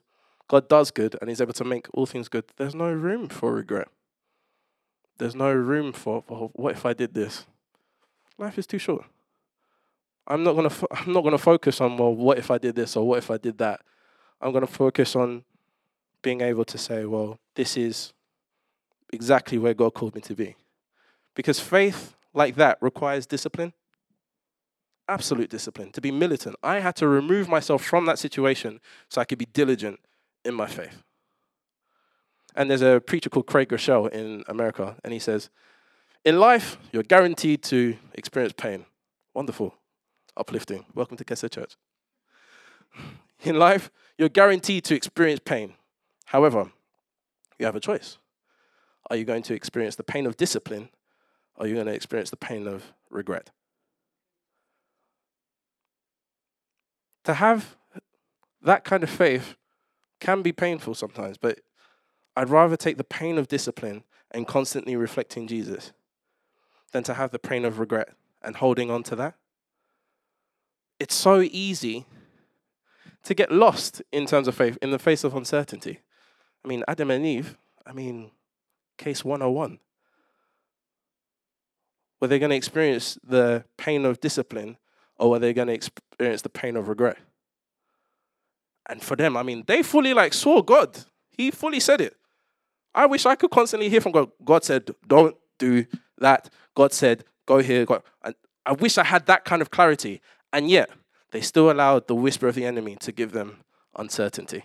God 0.48 0.68
does 0.68 0.90
good, 0.90 1.16
and 1.20 1.30
He's 1.30 1.40
able 1.40 1.52
to 1.52 1.64
make 1.64 1.86
all 1.94 2.06
things 2.06 2.28
good, 2.28 2.44
there's 2.56 2.74
no 2.74 2.90
room 2.90 3.28
for 3.28 3.54
regret. 3.54 3.88
There's 5.18 5.36
no 5.36 5.52
room 5.52 5.92
for 5.92 6.22
what 6.22 6.72
if 6.72 6.84
I 6.84 6.92
did 6.92 7.14
this? 7.14 7.46
Life 8.38 8.58
is 8.58 8.66
too 8.66 8.78
short. 8.78 9.04
I'm 10.26 10.42
not 10.42 10.54
gonna. 10.54 10.70
Fo- 10.70 10.88
I'm 10.90 11.12
not 11.12 11.22
gonna 11.22 11.38
focus 11.38 11.80
on 11.80 11.96
well, 11.96 12.14
what 12.14 12.38
if 12.38 12.50
I 12.50 12.58
did 12.58 12.74
this 12.74 12.96
or 12.96 13.06
what 13.06 13.18
if 13.18 13.30
I 13.30 13.36
did 13.36 13.58
that. 13.58 13.80
I'm 14.40 14.52
gonna 14.52 14.66
focus 14.66 15.16
on 15.16 15.44
being 16.20 16.40
able 16.40 16.64
to 16.64 16.76
say, 16.78 17.04
well, 17.04 17.38
this 17.54 17.76
is 17.76 18.12
exactly 19.12 19.56
where 19.56 19.74
God 19.74 19.94
called 19.94 20.14
me 20.14 20.20
to 20.22 20.34
be, 20.34 20.56
because 21.34 21.60
faith 21.60 22.14
like 22.34 22.56
that 22.56 22.78
requires 22.80 23.26
discipline 23.26 23.72
absolute 25.08 25.50
discipline, 25.50 25.92
to 25.92 26.00
be 26.00 26.10
militant. 26.10 26.56
I 26.62 26.80
had 26.80 26.96
to 26.96 27.08
remove 27.08 27.48
myself 27.48 27.84
from 27.84 28.06
that 28.06 28.18
situation 28.18 28.80
so 29.08 29.20
I 29.20 29.24
could 29.24 29.38
be 29.38 29.46
diligent 29.46 30.00
in 30.44 30.54
my 30.54 30.66
faith. 30.66 31.02
And 32.54 32.70
there's 32.70 32.82
a 32.82 33.00
preacher 33.00 33.28
called 33.28 33.46
Craig 33.46 33.68
Groeschel 33.68 34.10
in 34.10 34.42
America, 34.48 34.96
and 35.04 35.12
he 35.12 35.18
says, 35.18 35.50
In 36.26 36.40
life, 36.40 36.76
you're 36.90 37.04
guaranteed 37.04 37.62
to 37.62 37.96
experience 38.12 38.52
pain. 38.52 38.84
Wonderful, 39.32 39.76
uplifting. 40.36 40.84
Welcome 40.92 41.16
to 41.18 41.24
Kessler 41.24 41.48
Church. 41.48 41.76
In 43.44 43.60
life, 43.60 43.92
you're 44.18 44.28
guaranteed 44.28 44.82
to 44.86 44.96
experience 44.96 45.38
pain. 45.44 45.74
However, 46.24 46.72
you 47.60 47.66
have 47.66 47.76
a 47.76 47.80
choice. 47.80 48.18
Are 49.08 49.14
you 49.14 49.24
going 49.24 49.44
to 49.44 49.54
experience 49.54 49.94
the 49.94 50.02
pain 50.02 50.26
of 50.26 50.36
discipline, 50.36 50.88
or 51.54 51.64
are 51.64 51.68
you 51.68 51.74
going 51.74 51.86
to 51.86 51.94
experience 51.94 52.30
the 52.30 52.36
pain 52.36 52.66
of 52.66 52.92
regret? 53.08 53.52
to 57.22 57.34
have 57.34 57.76
that 58.62 58.84
kind 58.84 59.02
of 59.02 59.10
faith 59.10 59.54
can 60.20 60.42
be 60.42 60.52
painful 60.52 60.94
sometimes, 60.94 61.36
but 61.36 61.60
I'd 62.36 62.48
rather 62.48 62.76
take 62.76 62.96
the 62.96 63.04
pain 63.04 63.36
of 63.36 63.48
discipline 63.48 64.04
and 64.30 64.46
constantly 64.46 64.96
reflecting 64.96 65.46
Jesus 65.46 65.92
than 66.92 67.02
to 67.04 67.14
have 67.14 67.30
the 67.30 67.38
pain 67.38 67.64
of 67.64 67.78
regret 67.78 68.10
and 68.42 68.56
holding 68.56 68.90
on 68.90 69.02
to 69.04 69.16
that. 69.16 69.34
It's 70.98 71.14
so 71.14 71.40
easy 71.42 72.06
to 73.24 73.34
get 73.34 73.50
lost 73.50 74.02
in 74.12 74.26
terms 74.26 74.48
of 74.48 74.54
faith 74.54 74.78
in 74.80 74.90
the 74.92 74.98
face 74.98 75.24
of 75.24 75.34
uncertainty. 75.34 76.00
I 76.64 76.68
mean, 76.68 76.84
Adam 76.88 77.10
and 77.10 77.26
Eve, 77.26 77.56
I 77.84 77.92
mean, 77.92 78.30
case 78.96 79.24
101. 79.24 79.78
Were 82.20 82.28
they 82.28 82.38
going 82.38 82.50
to 82.50 82.56
experience 82.56 83.18
the 83.22 83.64
pain 83.76 84.04
of 84.04 84.20
discipline 84.20 84.78
or 85.18 85.36
are 85.36 85.38
they 85.38 85.52
going 85.52 85.68
to 85.68 85.74
experience 85.74 86.42
the 86.42 86.48
pain 86.48 86.76
of 86.76 86.88
regret? 86.88 87.18
And 88.88 89.02
for 89.02 89.16
them, 89.16 89.36
I 89.36 89.42
mean, 89.42 89.64
they 89.66 89.82
fully 89.82 90.14
like 90.14 90.32
saw 90.32 90.62
God. 90.62 90.96
He 91.30 91.50
fully 91.50 91.80
said 91.80 92.00
it. 92.00 92.16
I 92.94 93.06
wish 93.06 93.26
I 93.26 93.34
could 93.34 93.50
constantly 93.50 93.88
hear 93.90 94.00
from 94.00 94.12
God. 94.12 94.30
God 94.42 94.64
said, 94.64 94.94
"Don't 95.06 95.36
do 95.58 95.86
that." 96.18 96.52
God 96.74 96.92
said, 96.92 97.24
"Go 97.46 97.58
here." 97.58 97.84
God. 97.84 98.02
And 98.22 98.34
I 98.64 98.72
wish 98.72 98.98
I 98.98 99.04
had 99.04 99.26
that 99.26 99.44
kind 99.44 99.62
of 99.62 99.70
clarity. 99.70 100.20
And 100.52 100.70
yet, 100.70 100.90
they 101.30 101.40
still 101.40 101.70
allowed 101.70 102.06
the 102.06 102.14
whisper 102.14 102.48
of 102.48 102.54
the 102.54 102.64
enemy 102.64 102.96
to 102.96 103.12
give 103.12 103.32
them 103.32 103.64
uncertainty 103.94 104.64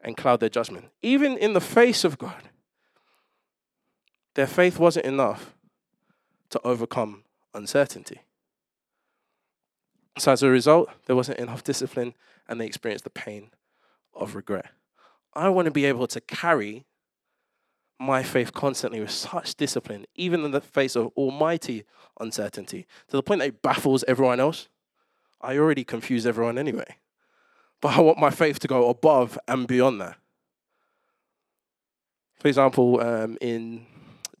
and 0.00 0.16
cloud 0.16 0.40
their 0.40 0.48
judgment. 0.48 0.86
Even 1.02 1.36
in 1.36 1.52
the 1.52 1.60
face 1.60 2.04
of 2.04 2.18
God, 2.18 2.50
their 4.34 4.46
faith 4.46 4.78
wasn't 4.78 5.06
enough 5.06 5.54
to 6.50 6.60
overcome 6.64 7.24
uncertainty. 7.54 8.20
So 10.18 10.32
as 10.32 10.42
a 10.42 10.48
result, 10.48 10.90
there 11.06 11.16
wasn't 11.16 11.38
enough 11.38 11.64
discipline 11.64 12.14
and 12.48 12.60
they 12.60 12.66
experienced 12.66 13.04
the 13.04 13.10
pain 13.10 13.50
of 14.14 14.34
regret. 14.34 14.70
I 15.34 15.48
want 15.48 15.66
to 15.66 15.72
be 15.72 15.84
able 15.84 16.06
to 16.06 16.20
carry 16.20 16.84
my 17.98 18.22
faith 18.22 18.52
constantly 18.52 19.00
with 19.00 19.10
such 19.10 19.54
discipline, 19.54 20.06
even 20.14 20.44
in 20.44 20.50
the 20.50 20.60
face 20.60 20.96
of 20.96 21.12
almighty 21.16 21.84
uncertainty, 22.20 22.86
to 23.08 23.16
the 23.16 23.22
point 23.22 23.40
that 23.40 23.48
it 23.48 23.62
baffles 23.62 24.04
everyone 24.06 24.40
else. 24.40 24.68
I 25.40 25.56
already 25.56 25.84
confuse 25.84 26.26
everyone 26.26 26.58
anyway. 26.58 26.96
But 27.80 27.96
I 27.96 28.00
want 28.00 28.18
my 28.18 28.30
faith 28.30 28.58
to 28.60 28.68
go 28.68 28.88
above 28.88 29.38
and 29.46 29.66
beyond 29.66 30.00
that. 30.00 30.16
For 32.38 32.48
example, 32.48 33.00
um, 33.00 33.38
in 33.40 33.86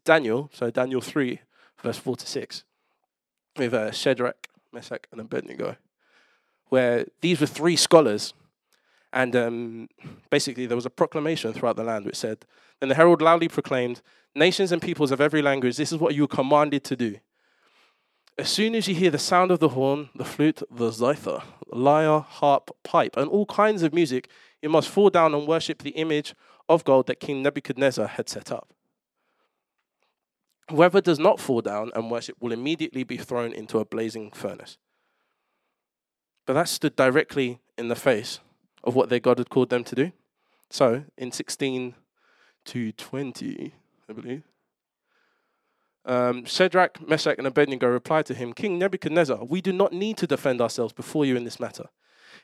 Daniel, 0.04 0.50
so 0.52 0.70
Daniel 0.70 1.00
3, 1.00 1.40
verse 1.82 1.98
4 1.98 2.16
to 2.16 2.26
6, 2.26 2.64
with 3.56 3.74
uh, 3.74 3.90
Shadrach, 3.90 4.48
Meshach, 4.72 5.04
and 5.10 5.20
Abednego, 5.20 5.76
where 6.68 7.06
these 7.20 7.40
were 7.40 7.46
three 7.46 7.76
scholars. 7.76 8.34
And 9.16 9.34
um, 9.34 9.88
basically, 10.28 10.66
there 10.66 10.76
was 10.76 10.84
a 10.84 10.90
proclamation 10.90 11.54
throughout 11.54 11.76
the 11.76 11.82
land 11.82 12.04
which 12.04 12.16
said, 12.16 12.44
Then 12.80 12.90
the 12.90 12.94
herald 12.94 13.22
loudly 13.22 13.48
proclaimed, 13.48 14.02
Nations 14.34 14.72
and 14.72 14.82
peoples 14.82 15.10
of 15.10 15.22
every 15.22 15.40
language, 15.40 15.78
this 15.78 15.90
is 15.90 15.98
what 15.98 16.14
you 16.14 16.24
are 16.24 16.28
commanded 16.28 16.84
to 16.84 16.96
do. 16.96 17.16
As 18.36 18.50
soon 18.50 18.74
as 18.74 18.86
you 18.86 18.94
hear 18.94 19.10
the 19.10 19.18
sound 19.18 19.50
of 19.50 19.58
the 19.58 19.70
horn, 19.70 20.10
the 20.14 20.26
flute, 20.26 20.62
the 20.70 20.90
zither, 20.90 21.42
lyre, 21.72 22.20
harp, 22.20 22.70
pipe, 22.84 23.16
and 23.16 23.30
all 23.30 23.46
kinds 23.46 23.82
of 23.82 23.94
music, 23.94 24.28
you 24.60 24.68
must 24.68 24.90
fall 24.90 25.08
down 25.08 25.32
and 25.34 25.48
worship 25.48 25.82
the 25.82 25.92
image 25.92 26.34
of 26.68 26.84
gold 26.84 27.06
that 27.06 27.18
King 27.18 27.42
Nebuchadnezzar 27.42 28.06
had 28.06 28.28
set 28.28 28.52
up. 28.52 28.68
Whoever 30.68 31.00
does 31.00 31.18
not 31.18 31.40
fall 31.40 31.62
down 31.62 31.90
and 31.94 32.10
worship 32.10 32.36
will 32.38 32.52
immediately 32.52 33.02
be 33.02 33.16
thrown 33.16 33.54
into 33.54 33.78
a 33.78 33.86
blazing 33.86 34.30
furnace. 34.32 34.76
But 36.44 36.52
that 36.52 36.68
stood 36.68 36.96
directly 36.96 37.60
in 37.78 37.88
the 37.88 37.96
face 37.96 38.40
of 38.86 38.94
what 38.94 39.10
their 39.10 39.20
God 39.20 39.38
had 39.38 39.50
called 39.50 39.68
them 39.68 39.84
to 39.84 39.94
do. 39.94 40.12
So 40.70 41.04
in 41.18 41.32
16 41.32 41.94
to 42.66 42.92
20, 42.92 43.74
I 44.08 44.12
believe, 44.12 44.44
um, 46.04 46.44
Shadrach, 46.44 47.06
Meshach, 47.06 47.36
and 47.36 47.48
Abednego 47.48 47.88
replied 47.88 48.26
to 48.26 48.34
him, 48.34 48.52
King 48.52 48.78
Nebuchadnezzar, 48.78 49.44
we 49.44 49.60
do 49.60 49.72
not 49.72 49.92
need 49.92 50.16
to 50.18 50.26
defend 50.26 50.60
ourselves 50.60 50.92
before 50.92 51.24
you 51.24 51.36
in 51.36 51.42
this 51.42 51.58
matter. 51.58 51.86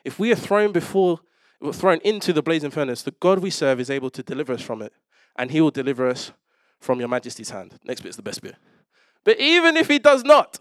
If 0.05 0.19
we 0.19 0.33
are 0.33 0.37
thrown 0.37 0.73
before, 0.73 1.21
thrown 1.73 2.01
into 2.05 2.33
the 2.33 2.43
blazing 2.43 2.73
furnace, 2.73 3.03
the 3.03 3.13
God 3.13 3.39
we 3.39 3.51
serve 3.51 3.79
is 3.79 3.89
able 3.89 4.11
to 4.11 4.23
deliver 4.23 4.53
us 4.53 4.63
from 4.63 4.83
it, 4.83 4.93
and 5.37 5.53
he 5.53 5.61
will 5.61 5.71
deliver 5.71 6.09
us 6.09 6.33
from 6.81 6.99
your 6.99 7.09
majesty's 7.09 7.51
hand. 7.51 7.79
Next 7.85 8.01
bit 8.01 8.11
is 8.11 8.17
the 8.17 8.23
best 8.23 8.43
bit. 8.43 8.57
But 9.23 9.39
even 9.39 9.77
if 9.77 9.87
he 9.87 10.01
does 10.01 10.25
not, 10.25 10.59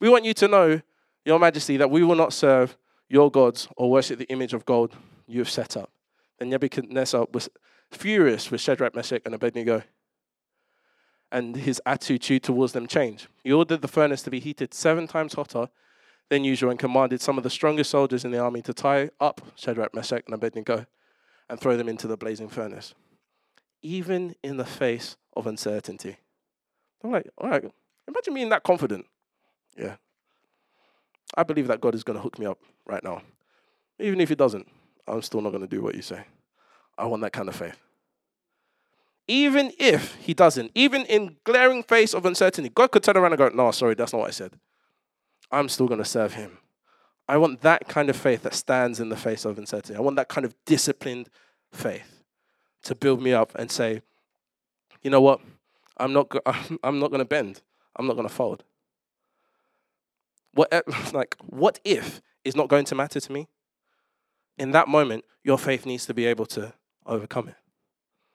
we 0.00 0.08
want 0.08 0.24
you 0.24 0.34
to 0.34 0.48
know, 0.48 0.80
your 1.24 1.38
majesty, 1.38 1.76
that 1.76 1.90
we 1.90 2.02
will 2.02 2.16
not 2.16 2.32
serve 2.32 2.76
your 3.10 3.30
gods 3.30 3.68
or 3.76 3.90
worship 3.90 4.18
the 4.18 4.30
image 4.30 4.54
of 4.54 4.64
gold 4.64 4.96
you 5.26 5.40
have 5.40 5.50
set 5.50 5.76
up. 5.76 5.90
Then 6.38 6.48
Nebuchadnezzar 6.48 7.26
was 7.32 7.50
furious 7.90 8.50
with 8.50 8.62
Shadrach, 8.62 8.94
Meshach, 8.94 9.20
and 9.26 9.34
Abednego 9.34 9.82
and 11.32 11.56
his 11.56 11.80
attitude 11.86 12.42
towards 12.42 12.72
them 12.72 12.86
changed. 12.86 13.28
He 13.44 13.52
ordered 13.52 13.82
the 13.82 13.88
furnace 13.88 14.22
to 14.22 14.30
be 14.30 14.40
heated 14.40 14.74
seven 14.74 15.06
times 15.06 15.34
hotter 15.34 15.68
than 16.28 16.44
usual 16.44 16.70
and 16.70 16.78
commanded 16.78 17.20
some 17.20 17.36
of 17.36 17.44
the 17.44 17.50
strongest 17.50 17.90
soldiers 17.90 18.24
in 18.24 18.30
the 18.30 18.38
army 18.38 18.62
to 18.62 18.74
tie 18.74 19.10
up 19.20 19.40
Shadrach, 19.54 19.94
Meshach, 19.94 20.22
and 20.26 20.34
Abednego 20.34 20.86
and 21.48 21.60
throw 21.60 21.76
them 21.76 21.88
into 21.88 22.06
the 22.06 22.16
blazing 22.16 22.48
furnace, 22.48 22.94
even 23.82 24.34
in 24.42 24.56
the 24.56 24.64
face 24.64 25.16
of 25.36 25.46
uncertainty. 25.46 26.16
I'm 27.02 27.10
like, 27.10 27.28
all 27.38 27.50
right, 27.50 27.64
imagine 28.06 28.34
being 28.34 28.50
that 28.50 28.62
confident. 28.62 29.06
Yeah. 29.76 29.96
I 31.36 31.42
believe 31.42 31.68
that 31.68 31.80
God 31.80 31.94
is 31.94 32.04
going 32.04 32.16
to 32.16 32.22
hook 32.22 32.38
me 32.38 32.46
up 32.46 32.58
right 32.86 33.02
now. 33.02 33.22
Even 33.98 34.20
if 34.20 34.28
He 34.28 34.34
doesn't, 34.34 34.66
I'm 35.06 35.22
still 35.22 35.40
not 35.40 35.50
going 35.50 35.62
to 35.62 35.68
do 35.68 35.82
what 35.82 35.94
you 35.94 36.02
say. 36.02 36.24
I 36.98 37.06
want 37.06 37.22
that 37.22 37.32
kind 37.32 37.48
of 37.48 37.56
faith 37.56 37.78
even 39.30 39.72
if 39.78 40.16
he 40.16 40.34
doesn't, 40.34 40.72
even 40.74 41.04
in 41.06 41.36
glaring 41.44 41.84
face 41.84 42.14
of 42.14 42.26
uncertainty, 42.26 42.68
God 42.68 42.90
could 42.90 43.04
turn 43.04 43.16
around 43.16 43.32
and 43.32 43.38
go, 43.38 43.48
No, 43.50 43.70
sorry, 43.70 43.94
that's 43.94 44.12
not 44.12 44.18
what 44.18 44.28
I 44.28 44.32
said. 44.32 44.54
I'm 45.52 45.68
still 45.68 45.86
going 45.86 46.02
to 46.02 46.04
serve 46.04 46.34
him. 46.34 46.58
I 47.28 47.36
want 47.36 47.60
that 47.60 47.86
kind 47.86 48.10
of 48.10 48.16
faith 48.16 48.42
that 48.42 48.54
stands 48.54 48.98
in 48.98 49.08
the 49.08 49.16
face 49.16 49.44
of 49.44 49.56
uncertainty. 49.56 49.96
I 49.96 50.00
want 50.00 50.16
that 50.16 50.28
kind 50.28 50.44
of 50.44 50.54
disciplined 50.66 51.28
faith 51.72 52.22
to 52.82 52.96
build 52.96 53.22
me 53.22 53.32
up 53.32 53.54
and 53.54 53.70
say, 53.70 54.02
you 55.00 55.10
know 55.10 55.20
what? 55.20 55.40
I'm 55.96 56.12
not, 56.12 56.34
I'm 56.82 56.98
not 56.98 57.12
going 57.12 57.20
to 57.20 57.24
bend. 57.24 57.62
I'm 57.94 58.08
not 58.08 58.14
going 58.14 58.26
to 58.26 58.34
fold. 58.34 58.64
What, 60.52 60.72
like, 61.12 61.36
what 61.40 61.80
if 61.84 62.20
is 62.44 62.56
not 62.56 62.68
going 62.68 62.84
to 62.86 62.94
matter 62.94 63.20
to 63.20 63.32
me? 63.32 63.48
In 64.58 64.72
that 64.72 64.88
moment, 64.88 65.24
your 65.42 65.58
faith 65.58 65.86
needs 65.86 66.06
to 66.06 66.14
be 66.14 66.26
able 66.26 66.46
to 66.46 66.72
overcome 67.06 67.48
it. 67.48 67.56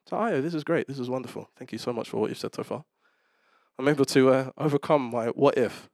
So, 0.07 0.17
Ayo, 0.17 0.41
this 0.41 0.53
is 0.53 0.63
great. 0.63 0.87
This 0.87 0.99
is 0.99 1.09
wonderful. 1.09 1.49
Thank 1.57 1.71
you 1.71 1.77
so 1.77 1.91
much 1.91 2.09
for 2.09 2.17
what 2.17 2.29
you've 2.29 2.39
said 2.39 2.53
so 2.53 2.63
far. 2.63 2.83
I'm 3.77 3.87
able 3.87 4.05
to 4.05 4.29
uh, 4.29 4.49
overcome 4.57 5.01
my 5.11 5.27
what 5.27 5.57
if. 5.57 5.89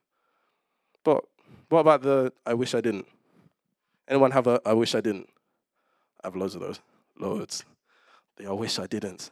But 1.04 1.24
what 1.70 1.80
about 1.80 2.02
the 2.02 2.32
I 2.46 2.54
wish 2.54 2.76
I 2.76 2.82
didn't? 2.82 3.08
Anyone 4.08 4.32
have 4.32 4.48
a 4.48 4.62
I 4.66 4.74
wish 4.74 4.94
I 4.94 5.02
didn't? 5.02 5.30
I 6.24 6.28
have 6.28 6.36
loads 6.36 6.56
of 6.56 6.62
those. 6.62 6.80
Loads. 7.18 7.64
The 8.38 8.48
I 8.48 8.52
wish 8.52 8.78
I 8.78 8.86
didn't. 8.86 9.32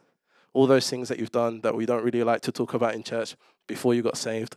All 0.53 0.65
those 0.65 0.89
things 0.89 1.09
that 1.09 1.19
you've 1.19 1.31
done 1.31 1.61
that 1.61 1.75
we 1.75 1.85
don't 1.85 2.03
really 2.03 2.23
like 2.23 2.41
to 2.41 2.51
talk 2.51 2.73
about 2.73 2.95
in 2.95 3.03
church 3.03 3.35
before 3.67 3.93
you 3.93 4.01
got 4.01 4.17
saved. 4.17 4.55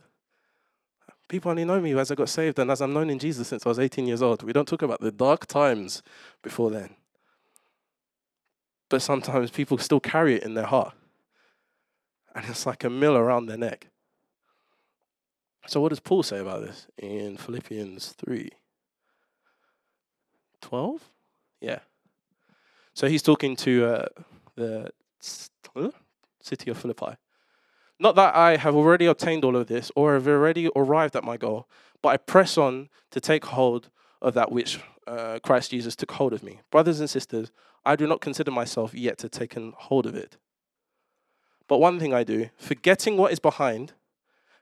People 1.33 1.51
only 1.51 1.65
know 1.65 1.81
me 1.81 1.97
as 1.97 2.11
I 2.11 2.15
got 2.15 2.29
saved 2.29 2.59
and 2.59 2.69
as 2.69 2.81
I'm 2.81 2.93
known 2.93 3.09
in 3.09 3.17
Jesus 3.17 3.47
since 3.47 3.65
I 3.65 3.69
was 3.69 3.79
18 3.79 4.07
years 4.07 4.21
old. 4.21 4.43
We 4.43 4.53
don't 4.53 4.67
talk 4.67 4.83
about 4.83 5.01
the 5.01 5.11
dark 5.11 5.47
times 5.47 6.03
before 6.43 6.69
then 6.69 6.95
but 8.93 9.01
sometimes 9.01 9.49
people 9.49 9.79
still 9.79 9.99
carry 9.99 10.35
it 10.35 10.43
in 10.43 10.53
their 10.53 10.67
heart. 10.67 10.93
And 12.35 12.45
it's 12.47 12.67
like 12.67 12.83
a 12.83 12.91
mill 12.91 13.17
around 13.17 13.47
their 13.47 13.57
neck. 13.57 13.87
So, 15.65 15.81
what 15.81 15.89
does 15.89 15.99
Paul 15.99 16.21
say 16.21 16.37
about 16.37 16.61
this 16.61 16.85
in 16.99 17.37
Philippians 17.37 18.13
3? 18.23 18.51
12? 20.61 21.09
Yeah. 21.59 21.79
So, 22.93 23.07
he's 23.07 23.23
talking 23.23 23.55
to 23.55 23.83
uh, 23.83 24.05
the 24.55 24.91
city 25.19 26.69
of 26.69 26.77
Philippi. 26.77 27.15
Not 27.99 28.15
that 28.15 28.35
I 28.35 28.57
have 28.57 28.75
already 28.75 29.05
obtained 29.05 29.45
all 29.45 29.55
of 29.55 29.67
this 29.67 29.91
or 29.95 30.13
have 30.13 30.27
already 30.27 30.69
arrived 30.75 31.15
at 31.15 31.23
my 31.23 31.37
goal, 31.37 31.67
but 32.01 32.09
I 32.09 32.17
press 32.17 32.57
on 32.57 32.89
to 33.11 33.21
take 33.21 33.45
hold 33.45 33.89
of 34.21 34.33
that 34.33 34.51
which 34.51 34.79
uh, 35.07 35.39
Christ 35.43 35.71
Jesus 35.71 35.95
took 35.95 36.11
hold 36.11 36.33
of 36.33 36.43
me. 36.43 36.59
Brothers 36.71 36.99
and 36.99 37.09
sisters, 37.09 37.51
I 37.85 37.95
do 37.95 38.07
not 38.07 38.21
consider 38.21 38.51
myself 38.51 38.93
yet 38.93 39.17
to 39.19 39.25
have 39.25 39.31
taken 39.31 39.73
hold 39.75 40.05
of 40.05 40.15
it. 40.15 40.37
But 41.67 41.79
one 41.79 41.99
thing 41.99 42.13
I 42.13 42.23
do, 42.23 42.49
forgetting 42.57 43.17
what 43.17 43.31
is 43.31 43.39
behind 43.39 43.93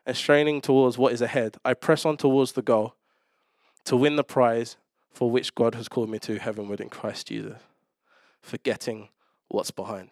and 0.06 0.16
straining 0.16 0.60
towards 0.60 0.98
what 0.98 1.12
is 1.12 1.22
ahead, 1.22 1.56
I 1.64 1.74
press 1.74 2.04
on 2.04 2.16
towards 2.16 2.52
the 2.52 2.62
goal 2.62 2.94
to 3.84 3.96
win 3.96 4.16
the 4.16 4.24
prize 4.24 4.76
for 5.12 5.30
which 5.30 5.54
God 5.54 5.74
has 5.74 5.88
called 5.88 6.10
me 6.10 6.18
to 6.20 6.38
heavenward 6.38 6.80
in 6.80 6.88
Christ 6.88 7.28
Jesus. 7.28 7.58
Forgetting 8.40 9.08
what's 9.48 9.70
behind. 9.70 10.10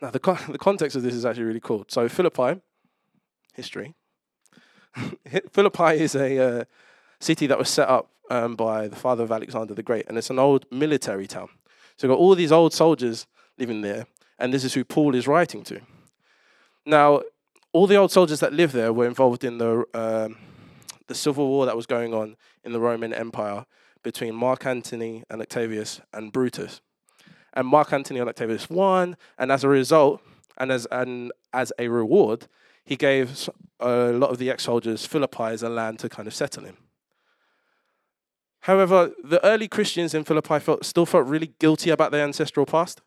Now, 0.00 0.10
the, 0.10 0.20
co- 0.20 0.34
the 0.48 0.58
context 0.58 0.96
of 0.96 1.02
this 1.02 1.14
is 1.14 1.24
actually 1.24 1.44
really 1.44 1.60
cool. 1.60 1.84
So, 1.88 2.08
Philippi, 2.08 2.60
history. 3.54 3.94
Philippi 5.52 6.00
is 6.00 6.14
a 6.14 6.38
uh, 6.38 6.64
city 7.20 7.46
that 7.46 7.58
was 7.58 7.68
set 7.68 7.88
up 7.88 8.10
um, 8.30 8.56
by 8.56 8.88
the 8.88 8.96
father 8.96 9.24
of 9.24 9.32
Alexander 9.32 9.74
the 9.74 9.82
Great, 9.82 10.06
and 10.08 10.18
it's 10.18 10.30
an 10.30 10.38
old 10.38 10.66
military 10.70 11.26
town. 11.26 11.48
So 11.96 12.06
you've 12.06 12.16
got 12.16 12.20
all 12.20 12.34
these 12.34 12.52
old 12.52 12.72
soldiers 12.72 13.26
living 13.58 13.80
there, 13.82 14.06
and 14.38 14.52
this 14.52 14.64
is 14.64 14.74
who 14.74 14.84
Paul 14.84 15.14
is 15.14 15.26
writing 15.26 15.64
to. 15.64 15.80
Now, 16.84 17.22
all 17.72 17.86
the 17.86 17.96
old 17.96 18.12
soldiers 18.12 18.40
that 18.40 18.52
lived 18.52 18.74
there 18.74 18.92
were 18.92 19.06
involved 19.06 19.44
in 19.44 19.58
the 19.58 19.84
um, 19.94 20.36
the 21.06 21.14
civil 21.14 21.46
war 21.46 21.66
that 21.66 21.76
was 21.76 21.86
going 21.86 22.12
on 22.12 22.36
in 22.64 22.72
the 22.72 22.80
Roman 22.80 23.12
Empire 23.12 23.64
between 24.02 24.34
Mark 24.34 24.66
Antony 24.66 25.22
and 25.30 25.40
Octavius 25.40 26.00
and 26.12 26.32
Brutus. 26.32 26.80
And 27.56 27.66
Mark 27.66 27.92
Antony 27.92 28.20
and 28.20 28.28
Octavius 28.28 28.70
won, 28.70 29.16
and 29.38 29.50
as 29.50 29.64
a 29.64 29.68
result, 29.68 30.20
and 30.58 30.70
as 30.70 30.86
and 30.92 31.32
as 31.52 31.72
a 31.78 31.88
reward, 31.88 32.46
he 32.84 32.96
gave 32.96 33.48
a 33.80 34.12
lot 34.12 34.30
of 34.30 34.38
the 34.38 34.50
ex-soldiers 34.50 35.06
Philippi 35.06 35.44
as 35.44 35.62
a 35.62 35.68
land 35.68 35.98
to 36.00 36.08
kind 36.08 36.28
of 36.28 36.34
settle 36.34 36.66
in. 36.66 36.76
However, 38.60 39.12
the 39.24 39.44
early 39.44 39.68
Christians 39.68 40.12
in 40.12 40.24
Philippi 40.24 40.58
felt, 40.58 40.84
still 40.84 41.06
felt 41.06 41.26
really 41.26 41.52
guilty 41.58 41.90
about 41.90 42.10
their 42.10 42.24
ancestral 42.24 42.66
past. 42.66 43.00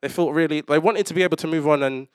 They 0.00 0.08
felt 0.08 0.32
really, 0.32 0.62
they 0.62 0.78
wanted 0.78 1.06
to 1.06 1.14
be 1.14 1.22
able 1.22 1.36
to 1.36 1.46
move 1.46 1.68
on 1.68 1.82
and 1.82 2.08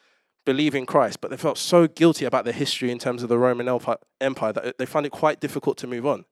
believe 0.45 0.73
in 0.73 0.85
Christ, 0.85 1.21
but 1.21 1.29
they 1.29 1.37
felt 1.37 1.57
so 1.57 1.87
guilty 1.87 2.25
about 2.25 2.45
their 2.45 2.53
history 2.53 2.89
in 2.89 2.99
terms 2.99 3.21
of 3.21 3.29
the 3.29 3.37
Roman 3.37 3.67
Empire 3.67 4.53
that 4.53 4.77
they 4.77 4.85
found 4.85 5.05
it 5.05 5.11
quite 5.11 5.39
difficult 5.39 5.77
to 5.77 5.87
move 5.87 6.05
on. 6.05 6.25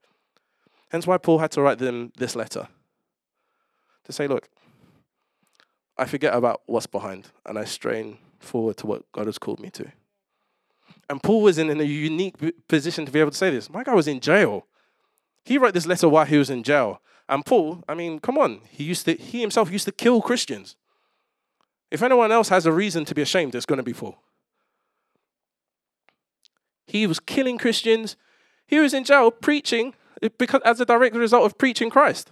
Hence 0.89 1.05
why 1.05 1.17
Paul 1.17 1.39
had 1.39 1.51
to 1.51 1.61
write 1.61 1.79
them 1.79 2.11
this 2.17 2.35
letter 2.35 2.69
to 4.05 4.11
say, 4.11 4.27
look, 4.27 4.49
I 5.97 6.05
forget 6.05 6.33
about 6.33 6.61
what's 6.65 6.87
behind 6.87 7.29
and 7.45 7.57
I 7.57 7.65
strain 7.65 8.17
forward 8.39 8.77
to 8.77 8.87
what 8.87 9.11
God 9.11 9.27
has 9.27 9.37
called 9.37 9.59
me 9.59 9.69
to. 9.71 9.91
And 11.09 11.21
Paul 11.21 11.41
was 11.41 11.57
in, 11.57 11.69
in 11.69 11.79
a 11.79 11.83
unique 11.83 12.35
position 12.67 13.05
to 13.05 13.11
be 13.11 13.19
able 13.19 13.31
to 13.31 13.37
say 13.37 13.49
this. 13.49 13.69
My 13.69 13.83
guy 13.83 13.93
was 13.93 14.07
in 14.07 14.19
jail. 14.19 14.65
He 15.43 15.57
wrote 15.57 15.73
this 15.73 15.85
letter 15.85 16.09
while 16.09 16.25
he 16.25 16.37
was 16.37 16.49
in 16.49 16.63
jail. 16.63 17.01
And 17.29 17.45
Paul, 17.45 17.83
I 17.87 17.93
mean, 17.93 18.19
come 18.19 18.37
on, 18.37 18.61
he 18.69 18.83
used 18.83 19.05
to 19.05 19.13
he 19.13 19.41
himself 19.41 19.71
used 19.71 19.85
to 19.85 19.91
kill 19.91 20.21
Christians. 20.21 20.75
If 21.91 22.01
anyone 22.01 22.31
else 22.31 22.49
has 22.49 22.65
a 22.65 22.71
reason 22.71 23.05
to 23.05 23.15
be 23.15 23.21
ashamed, 23.21 23.55
it's 23.55 23.65
going 23.65 23.77
to 23.77 23.83
be 23.83 23.93
Paul. 23.93 24.17
He 26.87 27.07
was 27.07 27.19
killing 27.19 27.57
Christians. 27.57 28.15
He 28.67 28.79
was 28.79 28.93
in 28.93 29.03
jail 29.03 29.31
preaching 29.31 29.93
eh, 30.21 30.29
because 30.37 30.61
as 30.65 30.79
a 30.79 30.85
direct 30.85 31.15
result 31.15 31.45
of 31.45 31.57
preaching 31.57 31.89
Christ. 31.89 32.31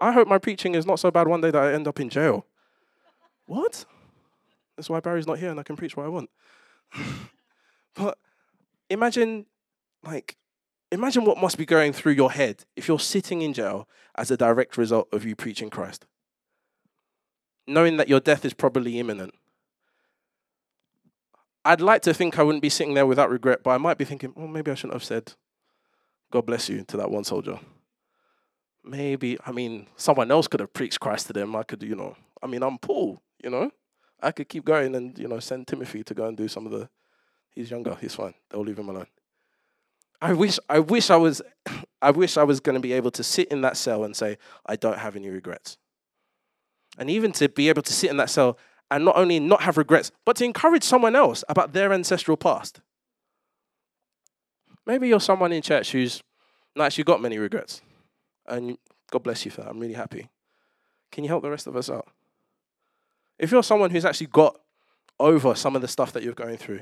I 0.00 0.12
hope 0.12 0.28
my 0.28 0.38
preaching 0.38 0.74
is 0.74 0.86
not 0.86 0.98
so 0.98 1.10
bad 1.10 1.28
one 1.28 1.40
day 1.40 1.50
that 1.50 1.62
I 1.62 1.72
end 1.72 1.88
up 1.88 2.00
in 2.00 2.08
jail. 2.08 2.46
What? 3.46 3.84
That's 4.76 4.90
why 4.90 5.00
Barry's 5.00 5.26
not 5.26 5.38
here 5.38 5.50
and 5.50 5.60
I 5.60 5.62
can 5.62 5.76
preach 5.76 5.96
what 5.96 6.06
I 6.06 6.08
want. 6.08 6.30
but 7.94 8.18
imagine 8.90 9.46
like 10.02 10.36
Imagine 10.94 11.24
what 11.24 11.38
must 11.38 11.58
be 11.58 11.66
going 11.66 11.92
through 11.92 12.12
your 12.12 12.30
head 12.30 12.64
if 12.76 12.86
you're 12.86 13.00
sitting 13.00 13.42
in 13.42 13.52
jail 13.52 13.88
as 14.14 14.30
a 14.30 14.36
direct 14.36 14.76
result 14.76 15.08
of 15.12 15.24
you 15.24 15.34
preaching 15.34 15.68
Christ. 15.68 16.06
Knowing 17.66 17.96
that 17.96 18.08
your 18.08 18.20
death 18.20 18.44
is 18.44 18.54
probably 18.54 19.00
imminent. 19.00 19.34
I'd 21.64 21.80
like 21.80 22.02
to 22.02 22.14
think 22.14 22.38
I 22.38 22.44
wouldn't 22.44 22.62
be 22.62 22.68
sitting 22.68 22.94
there 22.94 23.06
without 23.06 23.28
regret, 23.28 23.64
but 23.64 23.70
I 23.70 23.78
might 23.78 23.98
be 23.98 24.04
thinking, 24.04 24.32
well, 24.36 24.46
maybe 24.46 24.70
I 24.70 24.74
shouldn't 24.74 24.92
have 24.92 25.02
said, 25.02 25.32
God 26.30 26.46
bless 26.46 26.68
you 26.68 26.84
to 26.84 26.96
that 26.98 27.10
one 27.10 27.24
soldier. 27.24 27.58
Maybe, 28.84 29.38
I 29.46 29.52
mean, 29.52 29.86
someone 29.96 30.30
else 30.30 30.46
could 30.46 30.60
have 30.60 30.72
preached 30.72 31.00
Christ 31.00 31.26
to 31.28 31.32
them. 31.32 31.56
I 31.56 31.62
could, 31.62 31.82
you 31.82 31.96
know, 31.96 32.16
I 32.42 32.46
mean, 32.46 32.62
I'm 32.62 32.78
Paul, 32.78 33.22
you 33.42 33.48
know, 33.50 33.70
I 34.24 34.32
could 34.32 34.48
keep 34.48 34.64
going 34.64 34.94
and 34.94 35.16
you 35.18 35.28
know 35.28 35.38
send 35.38 35.66
Timothy 35.66 36.02
to 36.02 36.14
go 36.14 36.26
and 36.26 36.36
do 36.36 36.48
some 36.48 36.66
of 36.66 36.72
the. 36.72 36.88
He's 37.50 37.70
younger. 37.70 37.96
He's 38.00 38.14
fine. 38.14 38.34
They'll 38.50 38.64
leave 38.64 38.78
him 38.78 38.88
alone. 38.88 39.06
I 40.20 40.32
wish. 40.32 40.58
I 40.68 40.78
wish 40.80 41.10
I 41.10 41.16
was. 41.16 41.42
I 42.02 42.10
wish 42.10 42.36
I 42.36 42.42
was 42.42 42.60
going 42.60 42.74
to 42.74 42.80
be 42.80 42.92
able 42.92 43.10
to 43.12 43.22
sit 43.22 43.48
in 43.48 43.62
that 43.62 43.76
cell 43.76 44.04
and 44.04 44.14
say 44.14 44.36
I 44.66 44.76
don't 44.76 44.98
have 44.98 45.16
any 45.16 45.30
regrets. 45.30 45.78
And 46.98 47.08
even 47.08 47.32
to 47.32 47.48
be 47.48 47.70
able 47.70 47.82
to 47.82 47.92
sit 47.92 48.10
in 48.10 48.18
that 48.18 48.28
cell 48.28 48.58
and 48.90 49.04
not 49.04 49.16
only 49.16 49.40
not 49.40 49.62
have 49.62 49.78
regrets, 49.78 50.12
but 50.26 50.36
to 50.36 50.44
encourage 50.44 50.84
someone 50.84 51.16
else 51.16 51.44
about 51.48 51.72
their 51.72 51.92
ancestral 51.92 52.36
past. 52.36 52.80
Maybe 54.86 55.08
you're 55.08 55.18
someone 55.18 55.50
in 55.50 55.62
church 55.62 55.92
who's 55.92 56.22
not 56.76 56.84
actually 56.84 57.04
got 57.04 57.22
many 57.22 57.38
regrets. 57.38 57.80
And 58.46 58.78
God 59.10 59.22
bless 59.22 59.44
you 59.44 59.50
for 59.50 59.62
that. 59.62 59.70
I'm 59.70 59.78
really 59.78 59.94
happy. 59.94 60.28
Can 61.10 61.24
you 61.24 61.28
help 61.28 61.42
the 61.42 61.50
rest 61.50 61.66
of 61.66 61.76
us 61.76 61.88
out? 61.88 62.08
If 63.38 63.50
you're 63.50 63.62
someone 63.62 63.90
who's 63.90 64.04
actually 64.04 64.28
got 64.28 64.58
over 65.18 65.54
some 65.54 65.76
of 65.76 65.82
the 65.82 65.88
stuff 65.88 66.12
that 66.12 66.22
you're 66.22 66.34
going 66.34 66.56
through, 66.56 66.80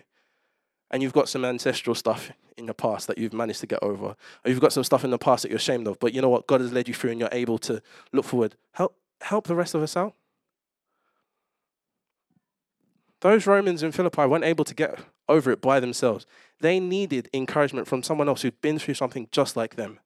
and 0.91 1.03
you've 1.03 1.13
got 1.13 1.29
some 1.29 1.45
ancestral 1.45 1.95
stuff 1.95 2.31
in 2.57 2.67
the 2.67 2.75
past 2.75 3.07
that 3.07 3.17
you've 3.17 3.33
managed 3.33 3.61
to 3.61 3.67
get 3.67 3.83
over, 3.83 4.09
or 4.09 4.17
you've 4.45 4.61
got 4.61 4.73
some 4.73 4.85
stuff 4.85 5.05
in 5.05 5.11
the 5.11 5.19
past 5.19 5.43
that 5.43 5.49
you're 5.49 5.57
ashamed 5.57 5.87
of, 5.87 5.99
but 5.99 6.13
you 6.13 6.21
know 6.21 6.29
what? 6.29 6.47
God 6.47 6.61
has 6.61 6.73
led 6.73 6.87
you 6.87 6.95
through 6.95 7.13
and 7.13 7.21
you're 7.21 7.31
able 7.33 7.59
to 7.59 7.83
look 8.13 8.27
forward. 8.27 8.57
Help, 8.73 8.95
help 9.23 9.47
the 9.47 9.55
rest 9.55 9.75
of 9.75 9.83
us 9.83 9.97
out. 9.97 10.15
Those 13.21 13.47
Romans 13.47 13.83
in 13.83 13.93
Philippi 13.93 14.27
weren't 14.27 14.45
able 14.45 14.65
to 14.65 14.75
get 14.75 14.99
over 15.29 15.51
it 15.51 15.63
by 15.63 15.81
themselves. 15.81 16.27
They 16.61 16.79
needed 16.79 17.31
encouragement 17.33 17.87
from 17.87 18.03
someone 18.03 18.29
else 18.29 18.43
who'd 18.43 18.61
been 18.61 18.79
through 18.79 18.95
something 18.95 19.29
just 19.31 19.57
like 19.57 19.77
them. 19.77 20.01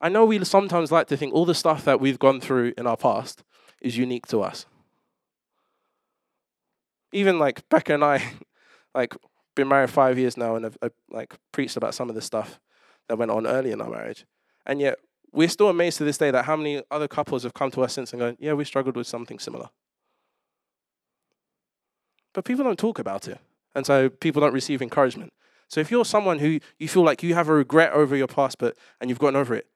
I 0.00 0.08
know 0.08 0.24
we 0.24 0.42
sometimes 0.44 0.90
like 0.90 1.08
to 1.08 1.16
think 1.16 1.34
all 1.34 1.44
the 1.44 1.54
stuff 1.54 1.84
that 1.84 2.00
we've 2.00 2.18
gone 2.18 2.40
through 2.40 2.72
in 2.78 2.86
our 2.86 2.96
past 2.96 3.42
is 3.82 3.96
unique 3.96 4.26
to 4.28 4.40
us. 4.40 4.66
Even 7.12 7.38
like 7.38 7.68
Becca 7.68 7.94
and 7.94 8.04
I, 8.04 8.22
like, 8.94 9.14
been 9.54 9.68
married 9.68 9.90
five 9.90 10.18
years 10.18 10.36
now 10.36 10.54
and 10.56 10.64
have, 10.64 10.78
have 10.82 10.92
like 11.10 11.34
preached 11.52 11.76
about 11.76 11.94
some 11.94 12.08
of 12.08 12.14
the 12.14 12.22
stuff 12.22 12.60
that 13.08 13.16
went 13.16 13.30
on 13.30 13.46
early 13.46 13.72
in 13.72 13.80
our 13.80 13.90
marriage. 13.90 14.24
And 14.64 14.80
yet 14.80 14.98
we're 15.32 15.48
still 15.48 15.68
amazed 15.68 15.98
to 15.98 16.04
this 16.04 16.18
day 16.18 16.30
that 16.30 16.44
how 16.44 16.56
many 16.56 16.82
other 16.90 17.08
couples 17.08 17.42
have 17.42 17.54
come 17.54 17.70
to 17.72 17.82
us 17.82 17.92
since 17.92 18.12
and 18.12 18.20
gone, 18.20 18.36
yeah, 18.38 18.52
we 18.52 18.64
struggled 18.64 18.96
with 18.96 19.06
something 19.06 19.38
similar. 19.38 19.68
But 22.32 22.44
people 22.44 22.64
don't 22.64 22.78
talk 22.78 22.98
about 22.98 23.28
it. 23.28 23.38
And 23.74 23.84
so 23.84 24.08
people 24.08 24.40
don't 24.40 24.54
receive 24.54 24.82
encouragement. 24.82 25.32
So 25.68 25.80
if 25.80 25.90
you're 25.90 26.04
someone 26.04 26.38
who 26.38 26.58
you 26.78 26.88
feel 26.88 27.02
like 27.02 27.22
you 27.22 27.34
have 27.34 27.48
a 27.48 27.52
regret 27.52 27.92
over 27.92 28.16
your 28.16 28.26
past, 28.26 28.58
but 28.58 28.76
and 29.00 29.08
you've 29.08 29.20
gotten 29.20 29.36
over 29.36 29.54
it, 29.54 29.66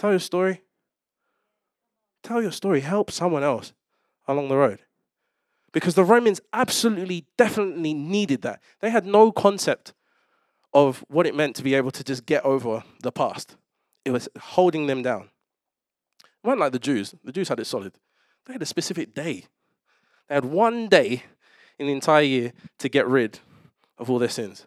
tell 0.00 0.10
your 0.10 0.18
story. 0.18 0.62
Tell 2.22 2.40
your 2.40 2.52
story. 2.52 2.80
Help 2.80 3.10
someone 3.10 3.42
else 3.42 3.74
along 4.26 4.48
the 4.48 4.56
road. 4.56 4.80
Because 5.72 5.94
the 5.94 6.04
Romans 6.04 6.40
absolutely, 6.52 7.26
definitely 7.36 7.92
needed 7.92 8.42
that. 8.42 8.60
They 8.80 8.90
had 8.90 9.04
no 9.04 9.30
concept 9.30 9.92
of 10.72 11.04
what 11.08 11.26
it 11.26 11.34
meant 11.34 11.54
to 11.56 11.62
be 11.62 11.74
able 11.74 11.90
to 11.90 12.02
just 12.02 12.24
get 12.24 12.44
over 12.44 12.82
the 13.02 13.12
past. 13.12 13.56
It 14.04 14.10
was 14.10 14.28
holding 14.40 14.86
them 14.86 15.02
down. 15.02 15.28
It 16.22 16.46
wasn't 16.46 16.60
like 16.60 16.72
the 16.72 16.78
Jews. 16.78 17.14
The 17.22 17.32
Jews 17.32 17.48
had 17.48 17.60
it 17.60 17.66
solid. 17.66 17.92
They 18.46 18.54
had 18.54 18.62
a 18.62 18.66
specific 18.66 19.14
day. 19.14 19.44
They 20.28 20.34
had 20.34 20.46
one 20.46 20.88
day 20.88 21.24
in 21.78 21.86
the 21.86 21.92
entire 21.92 22.22
year 22.22 22.52
to 22.78 22.88
get 22.88 23.06
rid 23.06 23.40
of 23.98 24.08
all 24.08 24.18
their 24.18 24.28
sins. 24.30 24.66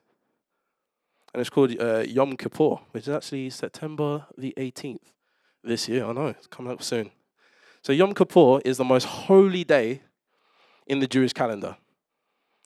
And 1.34 1.42
it's 1.42 1.50
called 1.50 1.76
uh, 1.80 2.04
Yom 2.08 2.38
Kippur, 2.38 2.76
which 2.92 3.08
is 3.08 3.10
actually 3.10 3.50
September 3.50 4.28
the 4.38 4.54
18th 4.58 5.14
this 5.64 5.88
year. 5.88 6.06
I 6.06 6.12
know, 6.14 6.28
it's 6.28 6.48
coming 6.48 6.72
up 6.72 6.84
soon. 6.84 7.12
So 7.82 7.92
Yom 7.92 8.14
Kippur 8.14 8.60
is 8.64 8.78
the 8.78 8.84
most 8.84 9.06
holy 9.06 9.64
day 9.64 10.02
in 10.88 11.00
the 11.00 11.08
Jewish 11.08 11.34
calendar. 11.34 11.78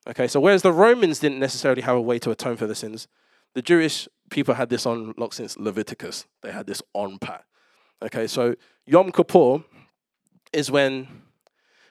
Okay, 0.08 0.28
so 0.28 0.40
whereas 0.40 0.62
the 0.62 0.72
Romans 0.72 1.20
didn't 1.20 1.40
necessarily 1.40 1.82
have 1.82 1.98
a 1.98 2.02
way 2.02 2.18
to 2.20 2.32
atone 2.32 2.56
for 2.56 2.66
their 2.66 2.76
sins, 2.76 3.08
the 3.54 3.62
Jewish 3.62 4.08
people 4.30 4.54
had 4.54 4.70
this 4.70 4.86
on 4.86 5.14
lock 5.18 5.34
since 5.34 5.58
Leviticus. 5.58 6.26
They 6.44 6.52
had 6.52 6.68
this 6.68 6.82
on 6.94 7.18
pat. 7.20 7.44
Okay, 8.02 8.28
so 8.28 8.56
Yom 8.86 9.12
Kippur 9.12 9.64
is 10.54 10.72
when 10.72 11.08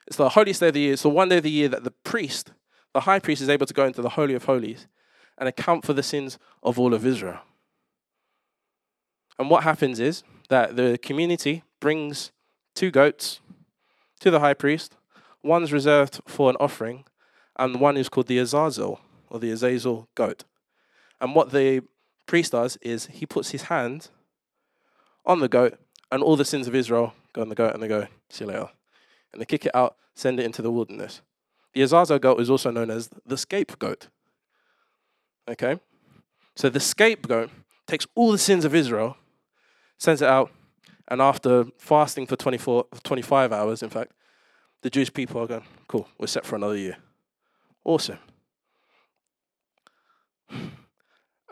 it's 0.06 0.16
the 0.16 0.28
holiest 0.28 0.60
day 0.60 0.68
of 0.68 0.74
the 0.74 0.80
year. 0.80 0.92
It's 0.92 1.02
the 1.02 1.10
one 1.10 1.28
day 1.28 1.38
of 1.38 1.42
the 1.42 1.50
year 1.50 1.68
that 1.68 1.84
the 1.84 1.90
priest, 1.90 2.52
the 2.94 3.00
high 3.00 3.18
priest, 3.18 3.42
is 3.42 3.48
able 3.48 3.66
to 3.66 3.74
go 3.74 3.84
into 3.84 4.02
the 4.02 4.10
Holy 4.10 4.34
of 4.34 4.44
Holies 4.44 4.86
and 5.36 5.48
account 5.48 5.84
for 5.84 5.92
the 5.92 6.02
sins 6.02 6.38
of 6.62 6.78
all 6.78 6.94
of 6.94 7.04
Israel. 7.04 7.40
And 9.38 9.50
what 9.50 9.64
happens 9.64 10.00
is 10.00 10.22
that 10.48 10.76
the 10.76 10.98
community 10.98 11.62
brings 11.80 12.32
two 12.74 12.90
goats 12.90 13.40
to 14.20 14.30
the 14.30 14.40
high 14.40 14.54
priest. 14.54 14.96
One's 15.42 15.72
reserved 15.72 16.20
for 16.26 16.50
an 16.50 16.56
offering, 16.58 17.04
and 17.56 17.80
one 17.80 17.96
is 17.96 18.08
called 18.08 18.26
the 18.26 18.38
Azazel, 18.38 19.00
or 19.30 19.38
the 19.38 19.50
Azazel 19.50 20.08
goat. 20.14 20.44
And 21.20 21.34
what 21.34 21.52
the 21.52 21.82
priest 22.26 22.52
does 22.52 22.76
is 22.82 23.06
he 23.06 23.26
puts 23.26 23.50
his 23.50 23.62
hand 23.62 24.10
on 25.24 25.40
the 25.40 25.48
goat, 25.48 25.78
and 26.10 26.22
all 26.22 26.36
the 26.36 26.44
sins 26.44 26.66
of 26.68 26.74
Israel 26.74 27.14
go 27.32 27.42
on 27.42 27.48
the 27.48 27.54
goat, 27.54 27.74
and 27.74 27.82
they 27.82 27.88
go, 27.88 28.06
see 28.28 28.44
you 28.44 28.50
later 28.50 28.68
and 29.36 29.40
they 29.42 29.46
kick 29.46 29.66
it 29.66 29.74
out, 29.74 29.96
send 30.14 30.40
it 30.40 30.46
into 30.46 30.62
the 30.62 30.70
wilderness. 30.70 31.20
The 31.74 31.82
Azazel 31.82 32.18
goat 32.18 32.40
is 32.40 32.48
also 32.48 32.70
known 32.70 32.90
as 32.90 33.10
the 33.26 33.36
scapegoat. 33.36 34.08
Okay? 35.46 35.78
So 36.54 36.70
the 36.70 36.80
scapegoat 36.80 37.50
takes 37.86 38.06
all 38.14 38.32
the 38.32 38.38
sins 38.38 38.64
of 38.64 38.74
Israel, 38.74 39.18
sends 39.98 40.22
it 40.22 40.28
out, 40.28 40.50
and 41.08 41.20
after 41.20 41.64
fasting 41.78 42.26
for 42.26 42.36
24, 42.36 42.86
25 43.02 43.52
hours, 43.52 43.82
in 43.82 43.90
fact, 43.90 44.12
the 44.82 44.90
Jewish 44.90 45.12
people 45.12 45.40
are 45.40 45.46
going, 45.46 45.64
cool, 45.88 46.08
we're 46.18 46.26
set 46.26 46.44
for 46.44 46.56
another 46.56 46.76
year. 46.76 46.96
Awesome. 47.84 48.18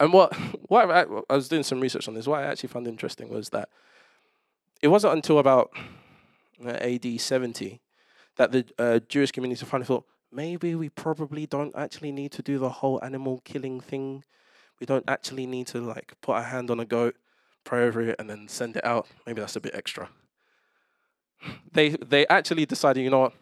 And 0.00 0.12
what, 0.12 0.34
what 0.68 0.90
I, 0.90 1.04
I 1.30 1.34
was 1.36 1.48
doing 1.48 1.62
some 1.62 1.80
research 1.80 2.08
on 2.08 2.14
this, 2.14 2.26
what 2.26 2.40
I 2.40 2.46
actually 2.46 2.68
found 2.68 2.88
interesting 2.88 3.28
was 3.28 3.50
that 3.50 3.68
it 4.82 4.88
wasn't 4.88 5.14
until 5.14 5.38
about 5.38 5.70
uh, 6.64 6.70
AD 6.70 7.20
70 7.20 7.80
that 8.36 8.52
the 8.52 8.66
uh, 8.78 8.98
Jewish 9.08 9.30
community 9.30 9.64
finally 9.64 9.86
thought 9.86 10.04
maybe 10.32 10.74
we 10.74 10.88
probably 10.88 11.46
don't 11.46 11.74
actually 11.76 12.10
need 12.10 12.32
to 12.32 12.42
do 12.42 12.58
the 12.58 12.68
whole 12.68 13.02
animal 13.04 13.40
killing 13.44 13.80
thing. 13.80 14.24
We 14.80 14.86
don't 14.86 15.08
actually 15.08 15.46
need 15.46 15.68
to 15.68 15.80
like 15.80 16.14
put 16.20 16.34
our 16.34 16.42
hand 16.42 16.70
on 16.70 16.80
a 16.80 16.84
goat, 16.84 17.16
pray 17.64 17.84
over 17.84 18.00
it, 18.00 18.16
and 18.18 18.28
then 18.28 18.48
send 18.48 18.76
it 18.76 18.84
out. 18.84 19.06
Maybe 19.26 19.40
that's 19.40 19.56
a 19.56 19.60
bit 19.60 19.74
extra. 19.74 20.08
They 21.72 21.90
they 21.90 22.26
actually 22.28 22.66
decided, 22.66 23.02
you 23.02 23.10
know 23.10 23.20
what, 23.20 23.32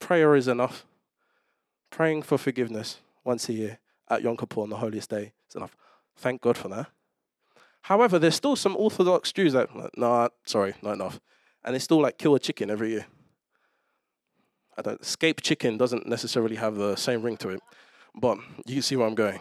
prayer 0.00 0.34
is 0.34 0.48
enough. 0.48 0.84
Praying 1.90 2.22
for 2.22 2.38
forgiveness 2.38 3.00
once 3.24 3.48
a 3.48 3.52
year 3.52 3.78
at 4.08 4.22
Yom 4.22 4.36
Kippur 4.36 4.62
on 4.62 4.70
the 4.70 4.76
holiest 4.76 5.10
day 5.10 5.32
is 5.48 5.54
enough. 5.54 5.76
Thank 6.16 6.40
God 6.40 6.56
for 6.56 6.68
that. 6.68 6.88
However, 7.82 8.18
there's 8.18 8.34
still 8.34 8.56
some 8.56 8.76
Orthodox 8.76 9.32
Jews 9.32 9.52
that, 9.52 9.74
no, 9.74 9.88
nah, 9.96 10.28
sorry, 10.44 10.74
not 10.82 10.94
enough 10.94 11.20
and 11.66 11.74
they 11.74 11.80
still 11.80 12.00
like 12.00 12.16
kill 12.16 12.34
a 12.34 12.38
chicken 12.38 12.70
every 12.70 12.90
year. 12.90 13.06
I 14.78 14.82
don't 14.82 15.00
escape 15.00 15.42
chicken 15.42 15.76
doesn't 15.76 16.06
necessarily 16.06 16.56
have 16.56 16.76
the 16.76 16.94
same 16.96 17.22
ring 17.22 17.36
to 17.38 17.48
it, 17.48 17.60
but 18.14 18.38
you 18.66 18.80
see 18.80 18.94
where 18.94 19.06
I'm 19.06 19.14
going. 19.16 19.40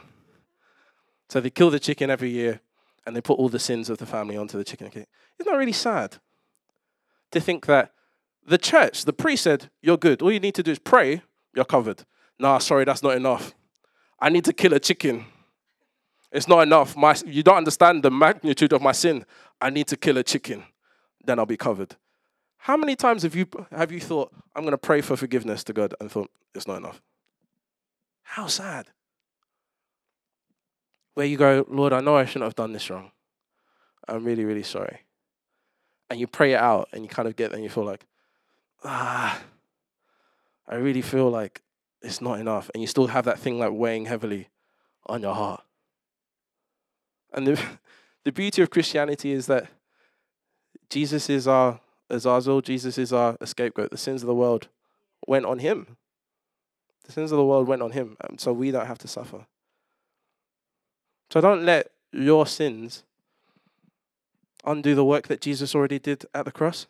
So 1.29 1.39
they 1.39 1.51
kill 1.51 1.69
the 1.69 1.79
chicken 1.79 2.09
every 2.09 2.29
year 2.29 2.61
and 3.06 3.15
they 3.15 3.22
put 3.22 3.38
all 3.39 3.50
the 3.50 3.60
sins 3.60 3.89
of 3.89 3.98
the 3.98 4.06
family 4.06 4.38
onto 4.38 4.58
the 4.58 4.63
chicken. 4.63 4.88
Okay. 4.88 5.06
Isn't 5.39 5.52
that 5.52 5.58
really 5.58 5.72
sad? 5.72 6.18
To 7.32 7.39
think 7.39 7.65
that 7.65 7.91
the 8.46 8.58
church, 8.58 9.06
the 9.06 9.13
priest 9.13 9.44
said, 9.44 9.70
You're 9.82 9.98
good. 9.98 10.22
All 10.22 10.32
you 10.32 10.39
need 10.39 10.56
to 10.56 10.63
do 10.63 10.72
is 10.72 10.80
pray, 10.80 11.22
you're 11.56 11.65
covered. 11.65 12.04
Nah, 12.39 12.58
sorry, 12.58 12.86
that's 12.86 13.04
not 13.04 13.15
enough. 13.15 13.54
I 14.20 14.30
need 14.30 14.46
to 14.46 14.54
kill 14.54 14.74
a 14.74 14.80
chicken. 14.80 15.26
It's 16.32 16.48
not 16.48 16.62
enough. 16.62 16.98
My, 16.98 17.15
you 17.26 17.44
don't 17.44 17.58
understand 17.58 18.04
the 18.04 18.12
magnitude 18.12 18.74
of 18.74 18.82
my 18.82 18.91
sin. 18.91 19.26
I 19.62 19.70
need 19.70 19.88
to 19.88 19.98
kill 19.98 20.18
a 20.18 20.24
chicken. 20.24 20.63
Then 21.24 21.39
I'll 21.39 21.46
be 21.46 21.58
covered. 21.58 21.96
How 22.58 22.76
many 22.76 22.96
times 22.96 23.24
have 23.24 23.36
you 23.36 23.46
have 23.72 23.91
you 23.91 24.00
thought, 24.00 24.34
I'm 24.56 24.63
going 24.63 24.72
to 24.72 24.78
pray 24.78 25.02
for 25.02 25.15
forgiveness 25.15 25.63
to 25.65 25.74
God 25.74 25.94
and 26.00 26.12
thought 26.12 26.32
it's 26.54 26.68
not 26.68 26.78
enough? 26.78 27.02
How 28.24 28.48
sad. 28.48 28.88
Where 31.15 31.25
you 31.25 31.38
go, 31.38 31.65
Lord, 31.67 31.93
I 31.93 32.01
know 32.01 32.15
I 32.15 32.25
shouldn't 32.25 32.43
have 32.43 32.56
done 32.56 32.73
this 32.73 32.89
wrong. 32.89 33.12
I'm 34.08 34.23
really, 34.23 34.45
really 34.45 34.63
sorry. 34.63 34.99
And 36.10 36.19
you 36.19 36.28
pray 36.28 36.54
it 36.54 36.60
out 36.60 36.89
and 36.93 37.04
you 37.04 37.10
kind 37.10 37.28
of 37.28 37.36
get 37.36 37.49
there 37.49 37.56
and 37.56 37.63
you 37.63 37.69
feel 37.69 37.86
like, 37.86 38.06
ah, 38.84 39.41
I 40.67 40.75
really 40.75 41.01
feel 41.01 41.30
like 41.30 41.62
it's 42.01 42.21
not 42.21 42.39
enough. 42.39 42.69
And 42.73 42.82
you 42.82 42.88
still 42.88 43.08
have 43.08 43.25
that 43.25 43.39
thing 43.39 43.58
like 43.58 43.71
weighing 43.71 44.06
heavily 44.06 44.49
on 45.08 45.21
your 45.21 45.34
heart. 45.34 45.63
And 47.34 47.47
the, 47.47 47.62
the 48.23 48.32
beauty 48.32 48.62
of 48.62 48.69
Christianity 48.69 49.32
is 49.32 49.47
that 49.47 49.67
Jesus 50.89 51.30
is 51.30 51.47
our 51.47 51.80
Azazel, 52.10 52.62
Jesus 52.62 52.97
is 52.97 53.12
our 53.12 53.38
scapegoat. 53.43 53.89
The 53.89 53.97
sins 53.97 54.21
of 54.21 54.28
the 54.28 54.36
world 54.36 54.67
went 55.28 55.45
on 55.45 55.60
him. 55.60 55.97
The 57.06 57.12
sins 57.12 57.32
of 57.32 57.38
the 57.38 57.45
world 57.45 57.67
went 57.67 57.82
on 57.82 57.91
him, 57.91 58.17
so 58.38 58.51
we 58.51 58.71
don't 58.71 58.86
have 58.86 58.97
to 58.99 59.08
suffer. 59.08 59.45
So 61.36 61.41
don't 61.41 61.65
let 61.65 61.91
your 62.13 62.48
sins 62.48 63.04
undo 64.63 64.95
the 64.95 65.04
work 65.04 65.28
that 65.28 65.41
Jesus 65.41 65.76
already 65.76 66.00
did 66.00 66.26
at 66.34 66.45
the 66.45 66.52
cross. 66.52 66.88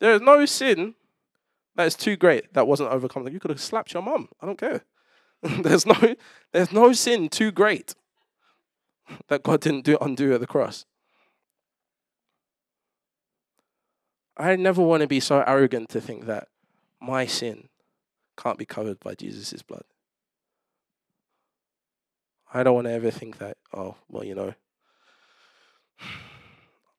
There 0.00 0.14
is 0.14 0.22
no 0.22 0.46
sin 0.46 0.94
that 1.76 1.86
is 1.86 1.94
too 1.94 2.16
great 2.16 2.54
that 2.54 2.66
wasn't 2.66 2.88
overcome. 2.88 3.28
You 3.28 3.38
could 3.38 3.50
have 3.50 3.60
slapped 3.60 3.92
your 3.92 4.02
mom. 4.02 4.30
I 4.40 4.46
don't 4.46 4.56
care. 4.56 4.84
there's 5.42 5.84
no 5.84 6.14
there's 6.52 6.72
no 6.72 6.94
sin 6.94 7.28
too 7.28 7.52
great 7.52 7.94
that 9.28 9.42
God 9.42 9.60
didn't 9.60 9.84
do 9.84 9.98
undo 10.00 10.32
at 10.32 10.40
the 10.40 10.46
cross. 10.46 10.86
I 14.38 14.56
never 14.56 14.80
want 14.80 15.02
to 15.02 15.06
be 15.06 15.20
so 15.20 15.44
arrogant 15.46 15.90
to 15.90 16.00
think 16.00 16.24
that 16.24 16.48
my 16.98 17.26
sin 17.26 17.68
can't 18.38 18.56
be 18.56 18.64
covered 18.64 19.00
by 19.00 19.14
Jesus' 19.14 19.60
blood. 19.60 19.84
I 22.54 22.62
don't 22.62 22.74
want 22.74 22.86
to 22.86 22.92
ever 22.92 23.10
think 23.10 23.38
that, 23.38 23.56
oh, 23.72 23.96
well, 24.08 24.24
you 24.24 24.34
know, 24.34 24.54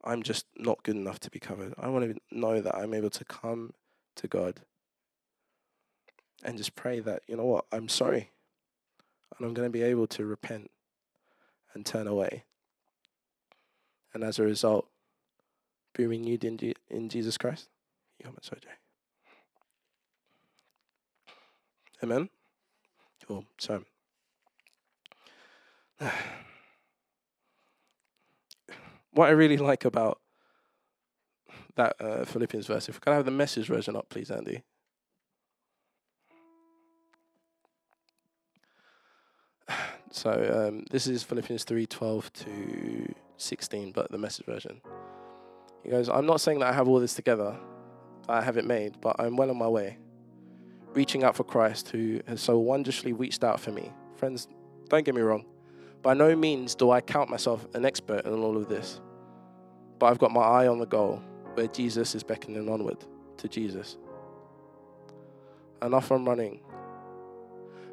I'm 0.03 0.23
just 0.23 0.45
not 0.57 0.83
good 0.83 0.95
enough 0.95 1.19
to 1.21 1.31
be 1.31 1.39
covered. 1.39 1.73
I 1.77 1.87
want 1.89 2.05
to 2.05 2.19
know 2.31 2.59
that 2.59 2.75
I'm 2.75 2.93
able 2.93 3.11
to 3.11 3.25
come 3.25 3.73
to 4.15 4.27
God 4.27 4.61
and 6.43 6.57
just 6.57 6.75
pray 6.75 6.99
that, 7.01 7.21
you 7.27 7.37
know 7.37 7.45
what, 7.45 7.65
I'm 7.71 7.87
sorry. 7.87 8.31
And 9.37 9.47
I'm 9.47 9.53
going 9.53 9.67
to 9.67 9.71
be 9.71 9.83
able 9.83 10.07
to 10.07 10.25
repent 10.25 10.71
and 11.73 11.85
turn 11.85 12.07
away. 12.07 12.43
And 14.13 14.23
as 14.23 14.39
a 14.39 14.43
result, 14.43 14.87
be 15.93 16.05
renewed 16.07 16.43
in, 16.43 16.57
G- 16.57 16.75
in 16.89 17.09
Jesus 17.09 17.37
Christ. 17.37 17.69
Amen. 22.03 22.29
Cool. 23.27 23.45
So, 23.57 23.83
what 29.11 29.29
I 29.29 29.31
really 29.31 29.57
like 29.57 29.85
about 29.85 30.19
that 31.75 31.95
uh, 31.99 32.25
Philippians 32.25 32.67
verse, 32.67 32.87
if 32.87 32.95
we 32.95 32.99
could 32.99 33.13
have 33.13 33.25
the 33.25 33.31
message 33.31 33.67
version 33.67 33.95
up, 33.95 34.09
please, 34.09 34.31
Andy. 34.31 34.63
So 40.15 40.67
um, 40.69 40.85
this 40.91 41.07
is 41.07 41.23
Philippians 41.23 41.63
3 41.63 41.87
12 41.87 42.33
to 42.33 43.15
16, 43.37 43.91
but 43.93 44.11
the 44.11 44.19
message 44.19 44.45
version. 44.45 44.79
He 45.83 45.89
goes, 45.89 46.07
I'm 46.07 46.27
not 46.27 46.39
saying 46.39 46.59
that 46.59 46.67
I 46.67 46.73
have 46.73 46.87
all 46.87 46.99
this 46.99 47.15
together, 47.15 47.57
I 48.29 48.43
have 48.43 48.57
it 48.57 48.65
made, 48.65 49.01
but 49.01 49.15
I'm 49.17 49.35
well 49.35 49.49
on 49.49 49.57
my 49.57 49.67
way, 49.67 49.97
reaching 50.93 51.23
out 51.23 51.35
for 51.35 51.43
Christ 51.43 51.89
who 51.89 52.21
has 52.27 52.41
so 52.41 52.59
wondrously 52.59 53.11
reached 53.11 53.43
out 53.43 53.59
for 53.59 53.71
me. 53.71 53.91
Friends, 54.15 54.47
don't 54.87 55.03
get 55.03 55.15
me 55.15 55.21
wrong. 55.21 55.45
By 56.03 56.13
no 56.13 56.35
means 56.35 56.75
do 56.75 56.91
I 56.91 56.99
count 56.99 57.29
myself 57.29 57.65
an 57.73 57.85
expert 57.85 58.25
in 58.25 58.33
all 58.33 58.57
of 58.57 58.67
this, 58.67 58.99
but 59.99 60.07
I've 60.07 60.19
got 60.19 60.31
my 60.31 60.41
eye 60.41 60.67
on 60.67 60.77
the 60.77 60.85
goal 60.85 61.21
where 61.53 61.67
Jesus 61.67 62.13
is 62.13 62.23
beckoning 62.23 62.67
onward 62.69 62.97
to 63.37 63.47
Jesus. 63.47 63.97
Enough 65.81 66.05
from 66.05 66.27
running, 66.27 66.59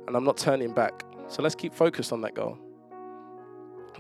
and 0.09 0.17
I'm 0.17 0.25
not 0.25 0.37
turning 0.37 0.73
back. 0.73 1.05
So 1.29 1.41
let's 1.41 1.55
keep 1.55 1.73
focused 1.73 2.13
on 2.13 2.21
that 2.23 2.35
goal. 2.35 2.59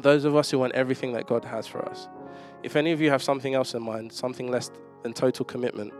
Those 0.00 0.24
of 0.24 0.34
us 0.34 0.50
who 0.50 0.58
want 0.58 0.72
everything 0.74 1.12
that 1.12 1.28
God 1.28 1.44
has 1.44 1.68
for 1.68 1.88
us. 1.88 2.08
If 2.64 2.74
any 2.74 2.90
of 2.90 3.00
you 3.00 3.10
have 3.10 3.22
something 3.22 3.54
else 3.54 3.74
in 3.74 3.82
mind, 3.82 4.12
something 4.12 4.50
less 4.50 4.72
than 5.04 5.12
total 5.12 5.44
commitment, 5.44 5.92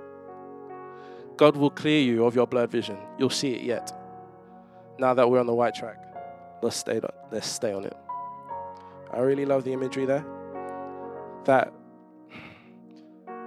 God 1.36 1.56
will 1.56 1.70
clear 1.70 2.02
you 2.02 2.26
of 2.26 2.34
your 2.34 2.46
blurred 2.46 2.70
vision. 2.70 2.98
You'll 3.18 3.30
see 3.30 3.54
it 3.54 3.62
yet. 3.62 3.92
Now 4.98 5.14
that 5.14 5.30
we're 5.30 5.40
on 5.40 5.46
the 5.46 5.54
right 5.54 5.74
track, 5.74 6.09
let's 6.62 6.76
stay 6.76 7.00
let's 7.30 7.46
stay 7.46 7.72
on 7.72 7.84
it. 7.84 7.96
I 9.12 9.20
really 9.20 9.44
love 9.44 9.64
the 9.64 9.72
imagery 9.72 10.06
there. 10.06 10.24
That 11.44 11.72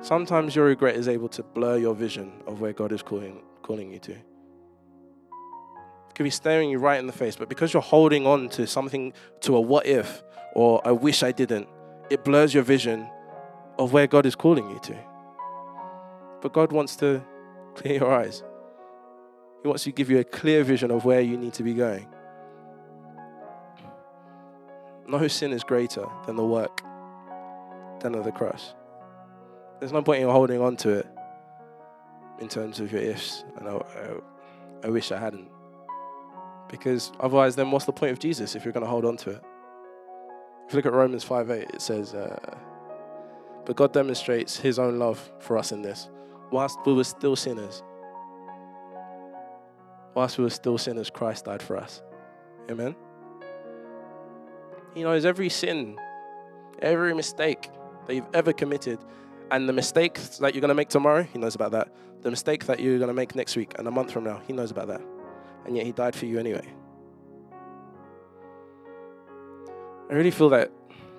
sometimes 0.02 0.56
your 0.56 0.66
regret 0.66 0.96
is 0.96 1.08
able 1.08 1.30
to 1.30 1.44
blur 1.44 1.78
your 1.78 1.96
vision 1.96 2.44
of 2.48 2.60
where 2.60 2.74
God 2.74 2.92
is 2.92 3.02
calling 3.02 3.42
calling 3.62 3.92
you 3.92 4.00
to. 4.00 4.12
It 4.12 4.26
could 6.16 6.24
be 6.24 6.30
staring 6.30 6.70
you 6.70 6.78
right 6.78 7.00
in 7.00 7.08
the 7.08 7.14
face, 7.14 7.36
but 7.36 7.50
because 7.50 7.74
you're 7.74 7.82
holding 7.82 8.28
on 8.28 8.50
to 8.50 8.68
something, 8.68 9.14
to 9.42 9.56
a 9.56 9.62
what 9.62 9.88
if, 9.88 10.22
or 10.54 10.86
I 10.86 10.92
wish 10.92 11.24
I 11.24 11.32
didn't, 11.32 11.68
it 12.10 12.24
blurs 12.24 12.54
your 12.54 12.62
vision 12.62 13.08
of 13.80 13.94
where 13.94 14.06
God 14.06 14.26
is 14.26 14.36
calling 14.36 14.70
you 14.70 14.80
to. 14.84 14.96
But 16.42 16.54
God 16.54 16.72
wants 16.72 16.96
to 16.98 17.24
clear 17.76 17.96
your 17.96 18.14
eyes. 18.14 18.44
He 19.64 19.68
wants 19.68 19.86
to 19.86 19.92
give 19.92 20.10
you 20.10 20.20
a 20.20 20.24
clear 20.24 20.64
vision 20.64 20.92
of 20.92 21.06
where 21.06 21.22
you 21.22 21.38
need 21.38 21.54
to 21.54 21.64
be 21.64 21.74
going. 21.74 22.13
No 25.08 25.28
sin 25.28 25.52
is 25.52 25.64
greater 25.64 26.06
than 26.26 26.36
the 26.36 26.46
work 26.46 26.82
than 28.02 28.16
of 28.16 28.24
the 28.24 28.32
cross. 28.32 28.74
There's 29.80 29.92
no 29.92 30.02
point 30.02 30.22
in 30.22 30.30
holding 30.30 30.62
on 30.62 30.78
to 30.78 30.90
it 30.90 31.08
in 32.40 32.48
terms 32.48 32.80
of 32.80 32.92
your 32.92 33.02
ifs. 33.02 33.44
And 33.58 33.68
I, 33.68 33.74
I, 33.74 34.88
I 34.88 34.90
wish 34.90 35.12
I 35.12 35.20
hadn't. 35.20 35.50
Because 36.70 37.12
otherwise, 37.20 37.56
then 37.56 37.72
what's 37.72 37.86
the 37.86 37.92
point 37.92 38.12
of 38.12 38.20
Jesus 38.20 38.56
if 38.56 38.64
you're 38.64 38.74
going 38.74 38.86
to 38.86 38.90
hold 38.90 39.06
on 39.06 39.18
to 39.18 39.32
it? 39.32 39.44
If 40.68 40.74
you 40.74 40.78
look 40.78 40.86
at 40.86 40.94
Romans 40.94 41.24
5 41.24 41.52
8, 41.52 41.70
it 41.74 41.82
says, 41.82 42.14
uh, 42.14 42.56
But 43.66 43.76
God 43.76 43.94
demonstrates 43.94 44.58
his 44.58 44.80
own 44.80 45.00
love 45.00 45.32
for 45.40 45.58
us 45.58 45.72
in 45.72 45.82
this. 45.82 46.10
Whilst 46.52 46.80
we 46.86 46.94
were 46.94 47.04
still 47.04 47.36
sinners, 47.36 47.84
whilst 50.16 50.38
we 50.38 50.44
were 50.44 50.50
still 50.50 50.78
sinners, 50.78 51.10
Christ 51.10 51.46
died 51.46 51.62
for 51.62 51.78
us. 51.78 52.02
Amen. 52.70 52.96
He 54.94 55.04
knows 55.04 55.26
every 55.26 55.50
sin, 55.50 55.98
every 56.80 57.14
mistake 57.14 57.70
that 58.08 58.16
you've 58.16 58.30
ever 58.34 58.54
committed, 58.54 59.00
and 59.52 59.68
the 59.68 59.74
mistake 59.74 60.20
that 60.40 60.54
you're 60.54 60.62
going 60.62 60.70
to 60.70 60.76
make 60.76 60.90
tomorrow, 60.90 61.24
He 61.24 61.40
knows 61.40 61.56
about 61.56 61.72
that. 61.72 61.94
The 62.22 62.30
mistake 62.30 62.66
that 62.68 62.80
you're 62.80 62.98
going 62.98 63.10
to 63.10 63.14
make 63.14 63.36
next 63.36 63.56
week 63.56 63.74
and 63.78 63.88
a 63.88 63.92
month 63.92 64.12
from 64.12 64.24
now, 64.24 64.42
He 64.48 64.54
knows 64.54 64.72
about 64.72 64.88
that. 64.88 65.02
And 65.66 65.76
yet 65.76 65.86
He 65.86 65.92
died 65.92 66.16
for 66.16 66.26
you 66.26 66.40
anyway. 66.40 66.68
I 70.10 70.14
really 70.14 70.32
feel 70.32 70.50
that 70.50 70.72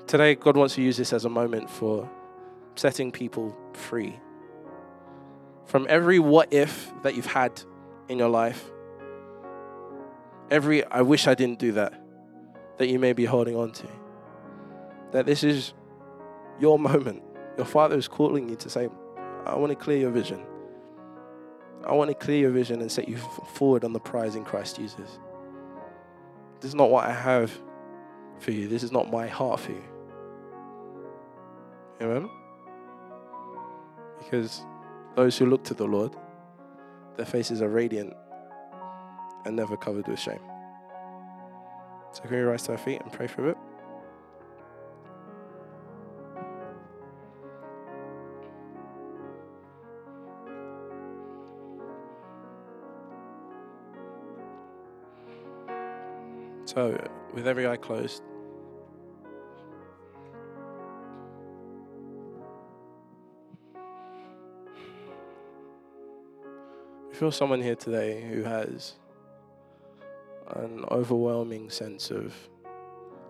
today 0.06 0.34
God 0.34 0.56
wants 0.56 0.74
to 0.76 0.82
use 0.82 0.96
this 0.96 1.12
as 1.12 1.24
a 1.24 1.30
moment 1.30 1.68
for 1.68 2.08
setting 2.76 3.10
people 3.10 3.56
free 3.72 4.18
from 5.64 5.86
every 5.88 6.18
what 6.18 6.52
if 6.52 6.92
that 7.02 7.14
you've 7.14 7.26
had 7.26 7.62
in 8.08 8.18
your 8.18 8.28
life. 8.28 8.70
Every 10.50 10.84
I 10.84 11.00
wish 11.02 11.26
I 11.26 11.34
didn't 11.34 11.58
do 11.58 11.72
that 11.72 12.03
that 12.78 12.88
you 12.88 12.98
may 12.98 13.12
be 13.12 13.24
holding 13.24 13.56
on 13.56 13.72
to. 13.72 13.86
That 15.12 15.26
this 15.26 15.44
is 15.44 15.74
your 16.60 16.78
moment. 16.78 17.22
Your 17.56 17.66
Father 17.66 17.96
is 17.96 18.08
calling 18.08 18.48
you 18.48 18.56
to 18.56 18.70
say, 18.70 18.88
I 19.46 19.54
want 19.56 19.70
to 19.70 19.76
clear 19.76 19.98
your 19.98 20.10
vision. 20.10 20.44
I 21.86 21.92
want 21.92 22.08
to 22.08 22.14
clear 22.14 22.38
your 22.38 22.50
vision 22.50 22.80
and 22.80 22.90
set 22.90 23.08
you 23.08 23.16
forward 23.16 23.84
on 23.84 23.92
the 23.92 24.00
prize 24.00 24.36
in 24.36 24.44
Christ 24.44 24.76
Jesus. 24.76 25.18
This 26.60 26.70
is 26.70 26.74
not 26.74 26.90
what 26.90 27.04
I 27.04 27.12
have 27.12 27.52
for 28.38 28.50
you. 28.50 28.68
This 28.68 28.82
is 28.82 28.90
not 28.90 29.10
my 29.10 29.26
heart 29.26 29.60
for 29.60 29.72
you. 29.72 29.84
Amen? 32.00 32.28
Because 34.18 34.64
those 35.14 35.36
who 35.38 35.46
look 35.46 35.62
to 35.64 35.74
the 35.74 35.84
Lord, 35.84 36.16
their 37.16 37.26
faces 37.26 37.62
are 37.62 37.68
radiant 37.68 38.14
and 39.44 39.54
never 39.54 39.76
covered 39.76 40.08
with 40.08 40.18
shame. 40.18 40.40
So 42.14 42.22
can 42.22 42.30
we 42.30 42.42
rise 42.42 42.62
to 42.62 42.72
our 42.72 42.78
feet 42.78 43.02
and 43.02 43.12
pray 43.12 43.26
for 43.26 43.42
a 43.42 43.48
bit? 43.48 43.58
So, 56.66 56.96
with 57.32 57.48
every 57.48 57.66
eye 57.66 57.76
closed, 57.76 58.22
I 67.10 67.14
feel 67.16 67.32
someone 67.32 67.60
here 67.60 67.74
today 67.74 68.22
who 68.22 68.44
has 68.44 68.94
an 70.54 70.84
overwhelming 70.90 71.70
sense 71.70 72.10
of 72.10 72.34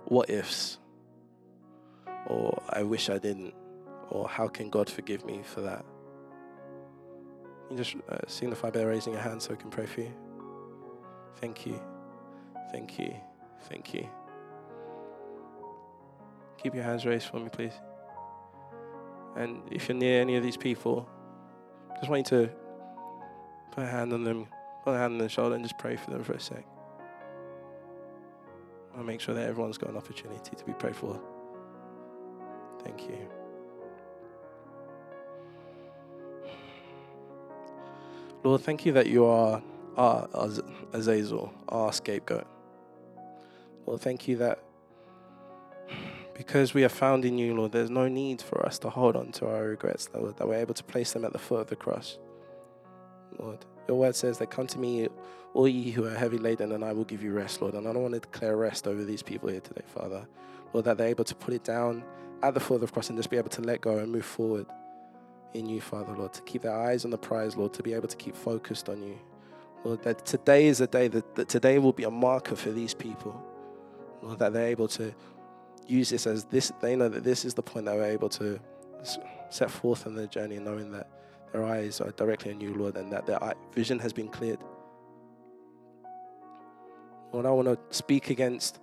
what 0.07 0.29
ifs, 0.31 0.79
or 2.27 2.63
I 2.71 2.83
wish 2.83 3.09
I 3.09 3.19
didn't, 3.19 3.55
or 4.11 4.29
how 4.29 4.49
can 4.49 4.71
God 4.71 4.91
forgive 4.91 5.25
me 5.25 5.43
for 5.45 5.63
that? 5.63 5.85
You 7.71 7.77
just 7.77 7.97
uh, 8.09 8.19
signify 8.27 8.71
by 8.71 8.83
raising 8.83 9.15
your 9.15 9.23
hand 9.23 9.41
so 9.41 9.53
I 9.53 9.57
can 9.57 9.71
pray 9.71 9.87
for 9.87 10.03
you. 10.03 10.13
Thank 11.37 11.67
you. 11.67 11.81
Thank 12.71 12.99
you. 12.99 13.15
Thank 13.69 13.95
you. 13.95 14.07
Keep 16.63 16.75
your 16.75 16.85
hands 16.85 17.05
raised 17.07 17.29
for 17.29 17.39
me, 17.39 17.49
please. 17.49 17.73
And 19.37 19.63
if 19.71 19.89
you're 19.89 19.97
near 19.97 20.21
any 20.21 20.37
of 20.37 20.43
these 20.43 20.57
people, 20.57 21.09
just 21.97 22.09
want 22.09 22.31
you 22.31 22.47
to 22.47 22.53
put 23.73 23.85
a 23.85 23.87
hand 23.87 24.13
on 24.13 24.25
them, 24.25 24.47
put 24.85 24.95
a 24.95 24.99
hand 24.99 25.15
on 25.15 25.19
their 25.19 25.29
shoulder, 25.29 25.55
and 25.55 25.65
just 25.65 25.79
pray 25.79 25.97
for 25.97 26.11
them 26.11 26.23
for 26.23 26.35
a 26.35 26.41
sec. 26.41 26.65
I'll 28.97 29.05
make 29.05 29.21
sure 29.21 29.35
that 29.35 29.49
everyone's 29.49 29.79
got 29.79 29.91
an 29.91 29.97
opportunity 29.97 30.55
to 30.57 30.65
be 30.65 30.73
prayed 30.73 30.97
for. 30.97 31.21
Thank 32.83 33.03
you. 33.03 33.19
Lord, 38.45 38.61
thank 38.61 38.85
you 38.85 38.93
that 38.93 39.07
you 39.07 39.25
are 39.25 39.63
our 39.97 40.29
Azazel, 40.93 41.53
our 41.69 41.93
scapegoat. 41.93 42.47
Lord, 43.87 44.01
thank 44.01 44.29
you 44.29 44.37
that 44.37 44.59
because 46.35 46.75
we 46.75 46.85
are 46.85 46.89
found 46.89 47.25
in 47.25 47.39
you, 47.39 47.55
Lord, 47.55 47.73
there's 47.73 47.91
no 47.91 48.09
need 48.09 48.43
for 48.43 48.65
us 48.67 48.79
to 48.81 48.91
hold 48.91 49.17
on 49.17 49.33
to 49.33 49.49
our 49.49 49.65
regrets, 49.69 50.09
Lord, 50.13 50.37
that 50.37 50.49
we're 50.49 50.57
able 50.57 50.75
to 50.75 50.85
place 50.85 51.13
them 51.13 51.25
at 51.25 51.33
the 51.33 51.39
foot 51.39 51.61
of 51.61 51.67
the 51.69 51.77
cross. 51.77 52.19
Lord, 53.39 53.65
your 53.89 53.99
word 53.99 54.17
says 54.17 54.39
that 54.39 54.51
come 54.51 54.67
to 54.69 54.79
me, 54.79 55.09
all 55.53 55.69
ye 55.69 55.91
who 55.91 56.05
are 56.07 56.15
heavy 56.15 56.39
laden, 56.39 56.73
and 56.73 56.85
I 56.85 56.93
will 56.93 57.05
give 57.05 57.23
you 57.23 57.33
rest, 57.33 57.61
Lord. 57.61 57.75
And 57.75 57.87
I 57.87 57.93
don't 57.93 58.03
want 58.03 58.15
to 58.15 58.21
declare 58.21 58.57
rest 58.57 58.87
over 58.87 59.05
these 59.05 59.23
people 59.23 59.49
here 59.49 59.61
today, 59.61 59.83
Father. 59.87 60.27
Lord, 60.73 60.87
that 60.87 60.99
they're 60.99 61.09
able 61.09 61.25
to 61.25 61.35
put 61.35 61.55
it 61.55 61.65
down 61.65 62.03
at 62.43 62.55
the 62.55 62.61
foot 62.61 62.77
of 62.77 62.81
the 62.83 62.87
cross 62.89 63.09
and 63.09 63.19
just 63.19 63.31
be 63.31 63.37
able 63.37 63.51
to 63.51 63.63
let 63.63 63.81
go 63.81 63.99
and 63.99 64.11
move 64.11 64.25
forward 64.25 64.67
in 65.55 65.67
you, 65.67 65.81
Father, 65.81 66.13
Lord, 66.13 66.33
to 66.35 66.43
keep 66.43 66.63
their 66.63 66.77
eyes 66.77 67.05
on 67.05 67.11
the 67.11 67.19
prize, 67.19 67.57
Lord, 67.57 67.73
to 67.75 67.83
be 67.83 67.95
able 67.95 68.09
to 68.09 68.17
keep 68.17 68.35
focused 68.35 68.89
on 68.89 69.03
you. 69.03 69.19
Lord, 69.85 70.03
that 70.03 70.27
today 70.27 70.67
is 70.67 70.81
a 70.81 70.87
day 70.87 71.09
that, 71.09 71.35
that 71.37 71.49
today 71.49 71.79
will 71.79 71.93
be 71.93 72.05
a 72.05 72.11
marker 72.11 72.57
for 72.57 72.73
these 72.73 72.93
people. 72.93 73.41
Lord, 74.21 74.39
that 74.41 74.53
they're 74.53 74.69
able 74.69 74.89
to 74.89 75.15
use 75.87 76.11
this 76.11 76.27
as 76.27 76.45
this, 76.47 76.73
they 76.81 76.97
know 76.97 77.09
that 77.09 77.23
this 77.23 77.45
is 77.45 77.55
the 77.55 77.63
point 77.63 77.87
that 77.87 77.95
we're 77.95 78.05
able 78.05 78.31
to 78.31 78.59
set 79.51 79.71
forth 79.71 80.07
on 80.07 80.15
their 80.15 80.27
journey, 80.27 80.59
knowing 80.59 80.91
that 80.93 81.09
their 81.55 81.65
eyes 81.65 82.01
are 82.01 82.11
directly 82.11 82.53
on 82.53 82.61
you, 82.61 82.75
Lord, 82.75 82.97
and 82.97 83.13
that 83.13 83.27
their 83.27 83.39
vision 83.73 84.01
has 84.01 84.13
been 84.13 84.27
cleared. 84.27 84.59
Lord, 87.33 87.47
I 87.47 87.51
want 87.51 87.69
to 87.69 87.79
speak 87.97 88.29
against 88.29 88.81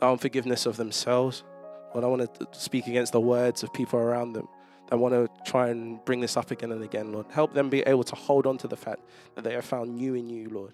unforgiveness 0.00 0.64
of 0.64 0.78
themselves. 0.78 1.44
Lord, 1.92 2.04
I 2.04 2.08
want 2.08 2.34
to 2.34 2.48
speak 2.52 2.86
against 2.86 3.12
the 3.12 3.20
words 3.20 3.62
of 3.62 3.72
people 3.74 3.98
around 3.98 4.32
them 4.32 4.48
that 4.88 4.96
want 4.96 5.12
to 5.12 5.28
try 5.44 5.68
and 5.68 6.02
bring 6.06 6.20
this 6.20 6.38
up 6.38 6.50
again 6.50 6.72
and 6.72 6.82
again, 6.82 7.12
Lord. 7.12 7.26
Help 7.28 7.52
them 7.52 7.68
be 7.68 7.80
able 7.82 8.04
to 8.04 8.16
hold 8.16 8.46
on 8.46 8.56
to 8.58 8.68
the 8.68 8.78
fact 8.78 9.02
that 9.34 9.44
they 9.44 9.52
have 9.52 9.66
found 9.66 10.00
you 10.00 10.14
in 10.14 10.30
you, 10.30 10.48
Lord. 10.48 10.72